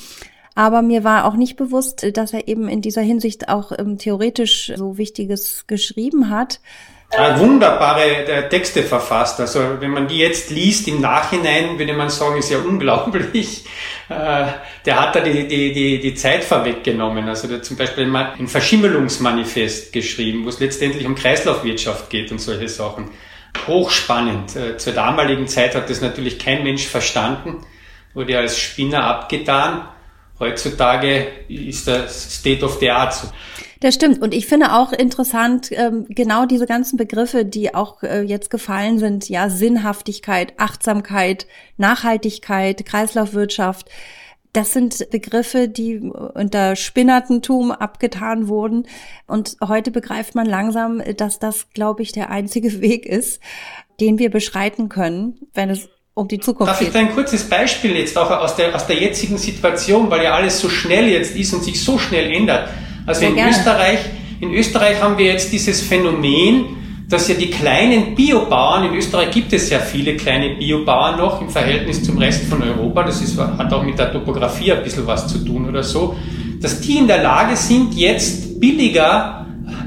Aber 0.55 0.83
mir 0.83 1.05
war 1.05 1.25
auch 1.25 1.37
nicht 1.37 1.57
bewusst, 1.57 2.05
dass 2.17 2.33
er 2.33 2.49
eben 2.49 2.69
in 2.69 2.83
dieser 2.83 3.03
Hinsicht 3.03 3.49
auch 3.49 3.71
ähm, 3.79 3.97
theoretisch 3.97 4.73
so 4.77 4.99
Wichtiges 4.99 5.67
geschrieben 5.69 6.31
hat. 6.31 6.61
Ja, 7.11 7.39
wunderbare 7.39 8.49
Texte 8.51 8.83
verfasst. 8.83 9.41
Also 9.41 9.81
wenn 9.81 9.93
man 9.93 10.09
die 10.09 10.19
jetzt 10.19 10.51
liest 10.51 10.87
im 10.89 11.01
Nachhinein, 11.01 11.79
würde 11.79 11.95
man 11.95 12.11
sagen, 12.11 12.37
ist 12.37 12.51
ja 12.51 12.59
unglaublich. 12.59 13.65
Äh, 14.11 14.47
der 14.87 15.01
hat 15.01 15.17
da 15.17 15.21
die, 15.21 15.49
die, 15.49 15.73
die, 15.73 16.01
die 16.01 16.15
Zeit 16.15 16.45
vorweggenommen. 16.45 17.29
Also 17.29 17.49
der 17.49 17.59
hat 17.59 17.65
zum 17.65 17.77
Beispiel 17.77 18.15
ein 18.15 18.49
Verschimmelungsmanifest 18.49 19.93
geschrieben, 19.93 20.45
wo 20.45 20.49
es 20.51 20.61
letztendlich 20.61 21.07
um 21.07 21.15
Kreislaufwirtschaft 21.15 22.09
geht 22.09 22.31
und 22.31 22.41
solche 22.41 22.69
Sachen. 22.69 23.11
Hochspannend. 23.67 24.57
Äh, 24.57 24.77
zur 24.77 24.93
damaligen 24.93 25.47
Zeit 25.49 25.75
hat 25.75 25.89
das 25.91 26.01
natürlich 26.01 26.39
kein 26.39 26.63
Mensch 26.63 26.87
verstanden, 26.87 27.67
wurde 28.15 28.39
als 28.39 28.59
Spinner 28.59 29.05
abgetan. 29.05 29.89
Heutzutage 30.39 31.27
ist 31.49 31.89
das 31.89 32.39
State 32.39 32.65
of 32.65 32.79
the 32.81 32.91
Art. 32.91 33.15
Das 33.81 33.95
stimmt. 33.95 34.21
Und 34.21 34.35
ich 34.35 34.47
finde 34.47 34.73
auch 34.73 34.93
interessant, 34.93 35.71
ähm, 35.73 36.07
genau 36.09 36.47
diese 36.47 36.67
ganzen 36.67 36.97
Begriffe, 36.97 37.45
die 37.45 37.75
auch 37.75 38.03
äh, 38.03 38.23
jetzt 38.23 38.51
gefallen 38.51 38.99
sind, 38.99 39.29
ja, 39.29 39.51
Sinnhaftigkeit, 39.51 40.55
Achtsamkeit, 40.59 41.47
Nachhaltigkeit, 41.77 42.85
Kreislaufwirtschaft. 42.85 43.89
Das 44.53 44.73
sind 44.73 45.11
Begriffe, 45.11 45.69
die 45.69 46.01
unter 46.01 46.75
Spinnertentum 46.75 47.71
abgetan 47.71 48.49
wurden. 48.49 48.87
Und 49.27 49.57
heute 49.63 49.91
begreift 49.91 50.35
man 50.35 50.47
langsam, 50.47 51.03
dass 51.17 51.39
das, 51.39 51.71
glaube 51.71 52.03
ich, 52.03 52.13
der 52.13 52.31
einzige 52.31 52.81
Weg 52.81 53.07
ist, 53.07 53.41
den 54.01 54.19
wir 54.19 54.31
beschreiten 54.31 54.89
können, 54.89 55.39
wenn 55.55 55.71
es 55.71 55.89
um 56.15 56.27
die 56.27 56.41
Zukunft 56.41 56.73
Darf 56.73 56.81
ich 56.81 56.91
da 56.91 56.99
ein 56.99 57.15
kurzes 57.15 57.49
Beispiel 57.49 57.97
jetzt 57.97 58.19
auch 58.19 58.29
aus 58.29 58.57
der, 58.57 58.75
aus 58.75 58.89
der 58.89 58.97
jetzigen 58.97 59.39
Situation, 59.39 60.11
weil 60.11 60.25
ja 60.25 60.35
alles 60.35 60.59
so 60.61 60.69
schnell 60.69 61.09
jetzt 61.09 61.37
ist 61.37 61.55
und 61.55 61.63
sich 61.63 61.81
so 61.81 61.97
schnell 61.97 62.33
ändert. 62.33 62.71
Also 63.09 63.25
in 63.25 63.39
Österreich, 63.39 64.01
in 64.39 64.53
Österreich 64.53 65.01
haben 65.01 65.17
wir 65.17 65.25
jetzt 65.25 65.51
dieses 65.51 65.81
Phänomen, 65.81 66.67
dass 67.09 67.27
ja 67.27 67.35
die 67.37 67.49
kleinen 67.49 68.15
Biobauern, 68.15 68.85
in 68.85 68.95
Österreich 68.99 69.31
gibt 69.31 69.51
es 69.55 69.71
ja 69.71 69.79
viele 69.79 70.15
kleine 70.15 70.57
Biobauern 70.57 71.17
noch 71.17 71.41
im 71.41 71.49
Verhältnis 71.49 72.03
zum 72.03 72.19
Rest 72.19 72.45
von 72.45 72.63
Europa, 72.63 73.05
das 73.05 73.23
ist, 73.23 73.39
hat 73.39 73.73
auch 73.73 73.83
mit 73.83 73.99
der 73.99 74.13
Topografie 74.13 74.73
ein 74.73 74.83
bisschen 74.83 75.07
was 75.07 75.27
zu 75.27 75.43
tun 75.43 75.67
oder 75.67 75.83
so, 75.83 76.17
dass 76.61 76.83
die 76.83 76.99
in 76.99 77.07
der 77.07 77.23
Lage 77.23 77.57
sind, 77.57 77.95
jetzt 77.95 78.61
billiger, 78.61 79.47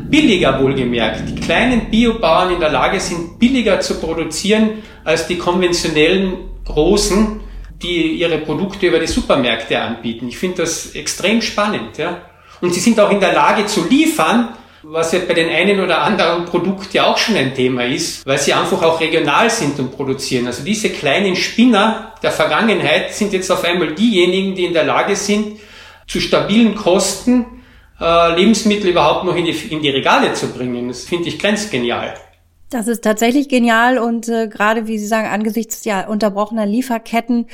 billiger 0.10 0.60
wohlgemerkt, 0.60 1.30
die 1.30 1.36
kleinen 1.36 1.92
Biobauern 1.92 2.56
in 2.56 2.60
der 2.60 2.72
Lage 2.72 3.00
sind, 3.00 3.38
billiger 3.38 3.82
zu 3.82 4.00
produzieren 4.00 4.82
als 5.04 5.28
die 5.28 5.38
konventionellen 5.38 6.34
großen, 6.66 7.40
die 7.84 8.14
ihre 8.14 8.40
Produkte 8.40 8.88
über 8.88 8.98
die 8.98 9.06
Supermärkte 9.06 9.80
anbieten. 9.80 10.28
Ich 10.28 10.40
finde 10.40 10.64
das 10.64 10.96
extrem 10.96 11.44
spannend. 11.44 12.00
Ja. 12.00 12.31
Und 12.62 12.74
sie 12.74 12.80
sind 12.80 13.00
auch 13.00 13.12
in 13.12 13.20
der 13.20 13.34
Lage 13.34 13.66
zu 13.66 13.88
liefern, 13.88 14.50
was 14.84 15.12
ja 15.12 15.20
bei 15.28 15.34
den 15.34 15.50
einen 15.50 15.80
oder 15.80 16.02
anderen 16.02 16.46
Produkt 16.46 16.94
ja 16.94 17.06
auch 17.06 17.18
schon 17.18 17.36
ein 17.36 17.54
Thema 17.54 17.86
ist, 17.86 18.26
weil 18.26 18.38
sie 18.38 18.54
einfach 18.54 18.82
auch 18.82 19.00
regional 19.00 19.50
sind 19.50 19.80
und 19.80 19.92
produzieren. 19.92 20.48
Also 20.48 20.64
diese 20.64 20.90
kleinen 20.90 21.36
Spinner 21.36 22.14
der 22.24 22.32
Vergangenheit 22.32 23.14
sind 23.14 23.34
jetzt 23.34 23.52
auf 23.52 23.64
einmal 23.64 23.94
diejenigen, 23.94 24.56
die 24.56 24.66
in 24.66 24.74
der 24.74 24.84
Lage 24.84 25.16
sind, 25.16 25.60
zu 26.08 26.20
stabilen 26.20 26.76
Kosten 26.76 27.46
äh, 28.00 28.36
Lebensmittel 28.36 28.90
überhaupt 28.90 29.24
noch 29.26 29.36
in 29.36 29.46
die, 29.46 29.52
in 29.52 29.82
die 29.82 29.90
Regale 29.90 30.34
zu 30.34 30.48
bringen. 30.48 30.88
Das 30.88 31.04
finde 31.04 31.30
ich 31.30 31.38
grenzgenial. 31.38 32.16
Das 32.72 32.88
ist 32.88 33.04
tatsächlich 33.04 33.50
genial 33.50 33.98
und 33.98 34.30
äh, 34.30 34.48
gerade, 34.48 34.88
wie 34.88 34.98
Sie 34.98 35.06
sagen, 35.06 35.28
angesichts 35.28 35.84
ja 35.86 36.08
unterbrochener 36.08 36.66
Lieferketten 36.66 37.48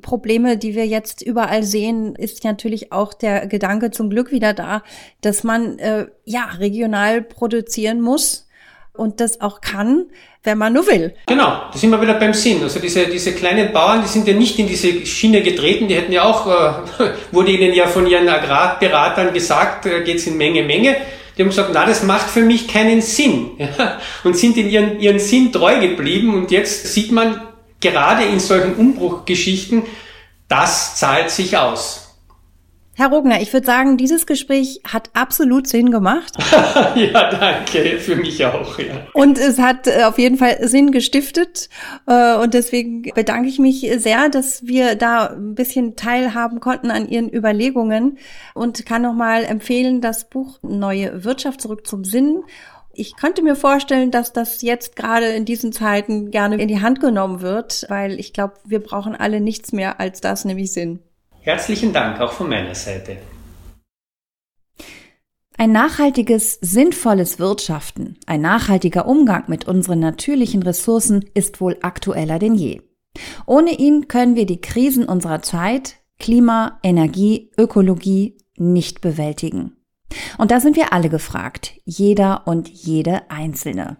Probleme, 0.00 0.56
die 0.56 0.74
wir 0.74 0.86
jetzt 0.86 1.22
überall 1.22 1.62
sehen, 1.62 2.14
ist 2.14 2.44
natürlich 2.44 2.92
auch 2.92 3.12
der 3.12 3.46
Gedanke 3.46 3.90
zum 3.90 4.08
Glück 4.10 4.30
wieder 4.30 4.54
da, 4.54 4.82
dass 5.20 5.44
man 5.44 5.78
äh, 5.78 6.06
ja 6.24 6.44
regional 6.58 7.22
produzieren 7.22 8.00
muss 8.00 8.48
und 8.94 9.20
das 9.20 9.40
auch 9.40 9.60
kann, 9.60 10.06
wenn 10.42 10.58
man 10.58 10.72
nur 10.72 10.86
will. 10.86 11.14
Genau, 11.26 11.62
da 11.72 11.78
sind 11.78 11.90
wir 11.90 12.00
wieder 12.00 12.14
beim 12.14 12.34
Sinn. 12.34 12.62
Also 12.62 12.80
diese, 12.80 13.06
diese 13.06 13.32
kleinen 13.32 13.72
Bauern, 13.72 14.02
die 14.02 14.08
sind 14.08 14.26
ja 14.26 14.34
nicht 14.34 14.58
in 14.58 14.66
diese 14.66 15.06
Schiene 15.06 15.42
getreten, 15.42 15.88
die 15.88 15.94
hätten 15.94 16.12
ja 16.12 16.24
auch, 16.24 16.46
äh, 16.46 17.12
wurde 17.32 17.52
ihnen 17.52 17.74
ja 17.74 17.86
von 17.86 18.06
ihren 18.06 18.28
Agrarberatern 18.28 19.32
gesagt, 19.32 19.86
äh, 19.86 20.02
geht's 20.02 20.26
in 20.26 20.36
Menge, 20.36 20.62
Menge. 20.62 20.96
Die 21.36 21.42
haben 21.42 21.48
gesagt, 21.48 21.70
na, 21.72 21.86
das 21.86 22.02
macht 22.02 22.28
für 22.28 22.42
mich 22.42 22.68
keinen 22.68 23.00
Sinn. 23.00 23.52
Ja, 23.58 23.98
und 24.24 24.36
sind 24.36 24.56
in 24.56 24.68
ihren, 24.68 25.00
ihren 25.00 25.18
Sinn 25.18 25.52
treu 25.52 25.80
geblieben. 25.80 26.34
Und 26.34 26.50
jetzt 26.50 26.92
sieht 26.92 27.12
man, 27.12 27.40
gerade 27.82 28.24
in 28.24 28.40
solchen 28.40 28.74
Umbruchgeschichten, 28.76 29.82
das 30.48 30.96
zahlt 30.96 31.30
sich 31.30 31.58
aus. 31.58 32.02
Herr 32.94 33.08
Rogner, 33.08 33.40
ich 33.40 33.50
würde 33.54 33.64
sagen, 33.64 33.96
dieses 33.96 34.26
Gespräch 34.26 34.82
hat 34.86 35.08
absolut 35.14 35.66
Sinn 35.66 35.90
gemacht. 35.90 36.34
ja, 36.94 37.30
danke, 37.30 37.98
für 37.98 38.16
mich 38.16 38.44
auch. 38.44 38.78
Ja. 38.78 39.06
Und 39.14 39.38
es 39.38 39.58
hat 39.58 39.86
äh, 39.86 40.04
auf 40.04 40.18
jeden 40.18 40.36
Fall 40.36 40.58
Sinn 40.68 40.92
gestiftet. 40.92 41.70
Äh, 42.06 42.36
und 42.36 42.52
deswegen 42.52 43.02
bedanke 43.14 43.48
ich 43.48 43.58
mich 43.58 43.90
sehr, 43.96 44.28
dass 44.28 44.66
wir 44.66 44.94
da 44.94 45.28
ein 45.28 45.54
bisschen 45.54 45.96
teilhaben 45.96 46.60
konnten 46.60 46.90
an 46.90 47.08
Ihren 47.08 47.32
Überlegungen 47.32 48.18
und 48.52 48.84
kann 48.84 49.00
nochmal 49.00 49.44
empfehlen, 49.44 50.02
das 50.02 50.28
Buch 50.28 50.58
Neue 50.60 51.24
Wirtschaft 51.24 51.62
zurück 51.62 51.86
zum 51.86 52.04
Sinn 52.04 52.42
ich 52.94 53.16
könnte 53.16 53.42
mir 53.42 53.56
vorstellen, 53.56 54.10
dass 54.10 54.32
das 54.32 54.62
jetzt 54.62 54.96
gerade 54.96 55.26
in 55.26 55.44
diesen 55.44 55.72
Zeiten 55.72 56.30
gerne 56.30 56.56
in 56.56 56.68
die 56.68 56.80
Hand 56.80 57.00
genommen 57.00 57.40
wird, 57.40 57.86
weil 57.88 58.18
ich 58.18 58.32
glaube, 58.32 58.54
wir 58.64 58.80
brauchen 58.80 59.14
alle 59.14 59.40
nichts 59.40 59.72
mehr 59.72 60.00
als 60.00 60.20
das, 60.20 60.44
nämlich 60.44 60.72
Sinn. 60.72 61.00
Herzlichen 61.40 61.92
Dank 61.92 62.20
auch 62.20 62.32
von 62.32 62.48
meiner 62.48 62.74
Seite. 62.74 63.16
Ein 65.58 65.72
nachhaltiges, 65.72 66.58
sinnvolles 66.60 67.38
Wirtschaften, 67.38 68.18
ein 68.26 68.40
nachhaltiger 68.40 69.06
Umgang 69.06 69.44
mit 69.46 69.68
unseren 69.68 70.00
natürlichen 70.00 70.62
Ressourcen 70.62 71.24
ist 71.34 71.60
wohl 71.60 71.76
aktueller 71.82 72.38
denn 72.38 72.54
je. 72.54 72.80
Ohne 73.46 73.78
ihn 73.78 74.08
können 74.08 74.34
wir 74.34 74.46
die 74.46 74.60
Krisen 74.60 75.04
unserer 75.04 75.42
Zeit, 75.42 75.96
Klima, 76.18 76.78
Energie, 76.82 77.50
Ökologie 77.58 78.38
nicht 78.56 79.00
bewältigen. 79.00 79.76
Und 80.38 80.50
da 80.50 80.60
sind 80.60 80.76
wir 80.76 80.92
alle 80.92 81.08
gefragt, 81.08 81.72
jeder 81.84 82.46
und 82.46 82.68
jede 82.68 83.30
Einzelne. 83.30 83.96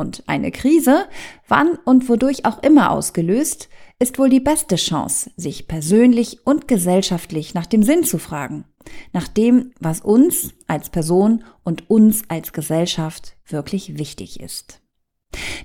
Und 0.00 0.22
eine 0.26 0.50
Krise, 0.50 1.06
wann 1.46 1.76
und 1.84 2.08
wodurch 2.08 2.46
auch 2.46 2.62
immer 2.62 2.90
ausgelöst, 2.90 3.68
ist 3.98 4.18
wohl 4.18 4.30
die 4.30 4.40
beste 4.40 4.76
Chance, 4.76 5.30
sich 5.36 5.68
persönlich 5.68 6.46
und 6.46 6.66
gesellschaftlich 6.68 7.52
nach 7.52 7.66
dem 7.66 7.82
Sinn 7.82 8.02
zu 8.02 8.18
fragen, 8.18 8.64
nach 9.12 9.28
dem, 9.28 9.72
was 9.78 10.00
uns 10.00 10.54
als 10.66 10.88
Person 10.88 11.44
und 11.64 11.90
uns 11.90 12.22
als 12.28 12.54
Gesellschaft 12.54 13.36
wirklich 13.46 13.98
wichtig 13.98 14.40
ist. 14.40 14.80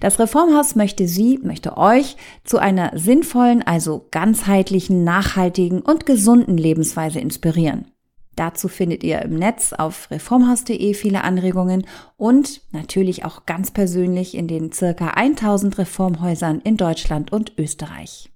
Das 0.01 0.19
Reformhaus 0.19 0.75
möchte 0.75 1.07
Sie, 1.07 1.39
möchte 1.41 1.77
euch 1.77 2.17
zu 2.43 2.57
einer 2.57 2.91
sinnvollen, 2.97 3.63
also 3.63 4.05
ganzheitlichen, 4.11 5.05
nachhaltigen 5.05 5.81
und 5.81 6.05
gesunden 6.05 6.57
Lebensweise 6.57 7.19
inspirieren. 7.19 7.89
Dazu 8.35 8.67
findet 8.67 9.03
ihr 9.03 9.21
im 9.21 9.35
Netz 9.35 9.71
auf 9.73 10.11
reformhaus.de 10.11 10.93
viele 10.93 11.23
Anregungen 11.23 11.85
und 12.17 12.61
natürlich 12.71 13.23
auch 13.23 13.45
ganz 13.45 13.71
persönlich 13.71 14.35
in 14.35 14.47
den 14.47 14.71
circa 14.71 15.11
1000 15.11 15.77
Reformhäusern 15.77 16.59
in 16.61 16.75
Deutschland 16.75 17.31
und 17.31 17.53
Österreich. 17.57 18.29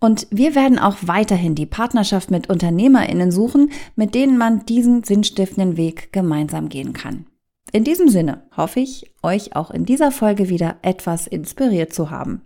Und 0.00 0.26
wir 0.30 0.54
werden 0.54 0.78
auch 0.78 0.96
weiterhin 1.02 1.54
die 1.54 1.64
Partnerschaft 1.64 2.30
mit 2.30 2.50
UnternehmerInnen 2.50 3.30
suchen, 3.30 3.70
mit 3.96 4.14
denen 4.14 4.36
man 4.36 4.66
diesen 4.66 5.02
sinnstiftenden 5.02 5.76
Weg 5.76 6.12
gemeinsam 6.12 6.68
gehen 6.68 6.92
kann. 6.92 7.26
In 7.72 7.84
diesem 7.84 8.08
Sinne 8.08 8.42
hoffe 8.56 8.80
ich, 8.80 9.14
euch 9.22 9.56
auch 9.56 9.70
in 9.70 9.84
dieser 9.84 10.12
Folge 10.12 10.48
wieder 10.48 10.76
etwas 10.82 11.26
inspiriert 11.26 11.92
zu 11.92 12.10
haben. 12.10 12.42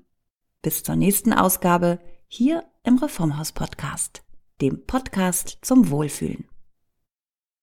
Bis 0.62 0.82
zur 0.82 0.96
nächsten 0.96 1.32
Ausgabe 1.32 1.98
hier 2.28 2.64
im 2.84 2.96
Reformhaus 2.98 3.52
Podcast, 3.52 4.22
dem 4.60 4.86
Podcast 4.86 5.58
zum 5.62 5.90
Wohlfühlen. 5.90 6.47